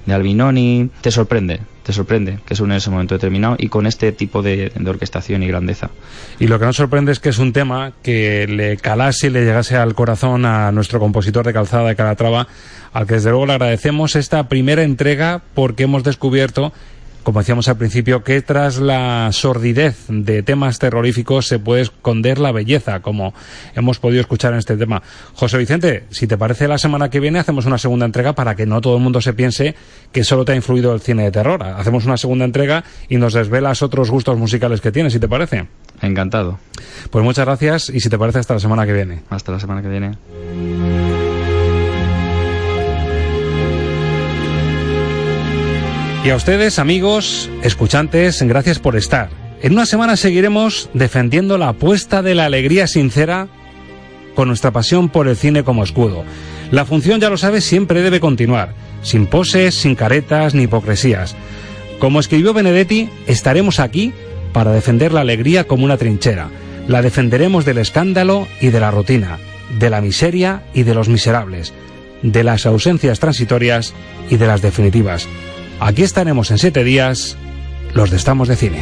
[0.05, 4.11] de Albinoni, te sorprende, te sorprende que un en ese momento determinado y con este
[4.11, 5.89] tipo de, de, orquestación y grandeza.
[6.39, 9.45] Y lo que nos sorprende es que es un tema que le calase y le
[9.45, 12.47] llegase al corazón a nuestro compositor de calzada de Calatrava,
[12.93, 16.71] al que desde luego le agradecemos esta primera entrega porque hemos descubierto
[17.25, 22.51] como decíamos al principio, que tras la sordidez de temas terroríficos se puede esconder la
[22.51, 23.33] belleza, como
[23.73, 25.01] hemos podido escuchar en este tema.
[25.33, 28.67] José Vicente, si te parece, la semana que viene hacemos una segunda entrega para que
[28.67, 29.75] no todo el mundo se piense
[30.11, 31.63] que solo te ha influido el cine de terror.
[31.63, 35.65] Hacemos una segunda entrega y nos desvelas otros gustos musicales que tienes, si te parece.
[36.03, 36.59] Encantado.
[37.09, 39.23] Pues muchas gracias y si te parece, hasta la semana que viene.
[39.31, 41.24] Hasta la semana que viene.
[46.25, 49.29] Y a ustedes, amigos, escuchantes, gracias por estar.
[49.61, 53.47] En una semana seguiremos defendiendo la apuesta de la alegría sincera
[54.33, 56.23] con nuestra pasión por el cine como escudo.
[56.71, 58.73] La función, ya lo sabes, siempre debe continuar,
[59.03, 61.35] sin poses, sin caretas ni hipocresías.
[61.99, 64.11] Como escribió Benedetti, estaremos aquí
[64.51, 66.49] para defender la alegría como una trinchera.
[66.87, 69.37] La defenderemos del escándalo y de la rutina,
[69.77, 71.71] de la miseria y de los miserables,
[72.23, 73.93] de las ausencias transitorias
[74.27, 75.27] y de las definitivas.
[75.79, 77.37] Aquí estaremos en siete días,
[77.93, 78.81] los de Estamos de Cine.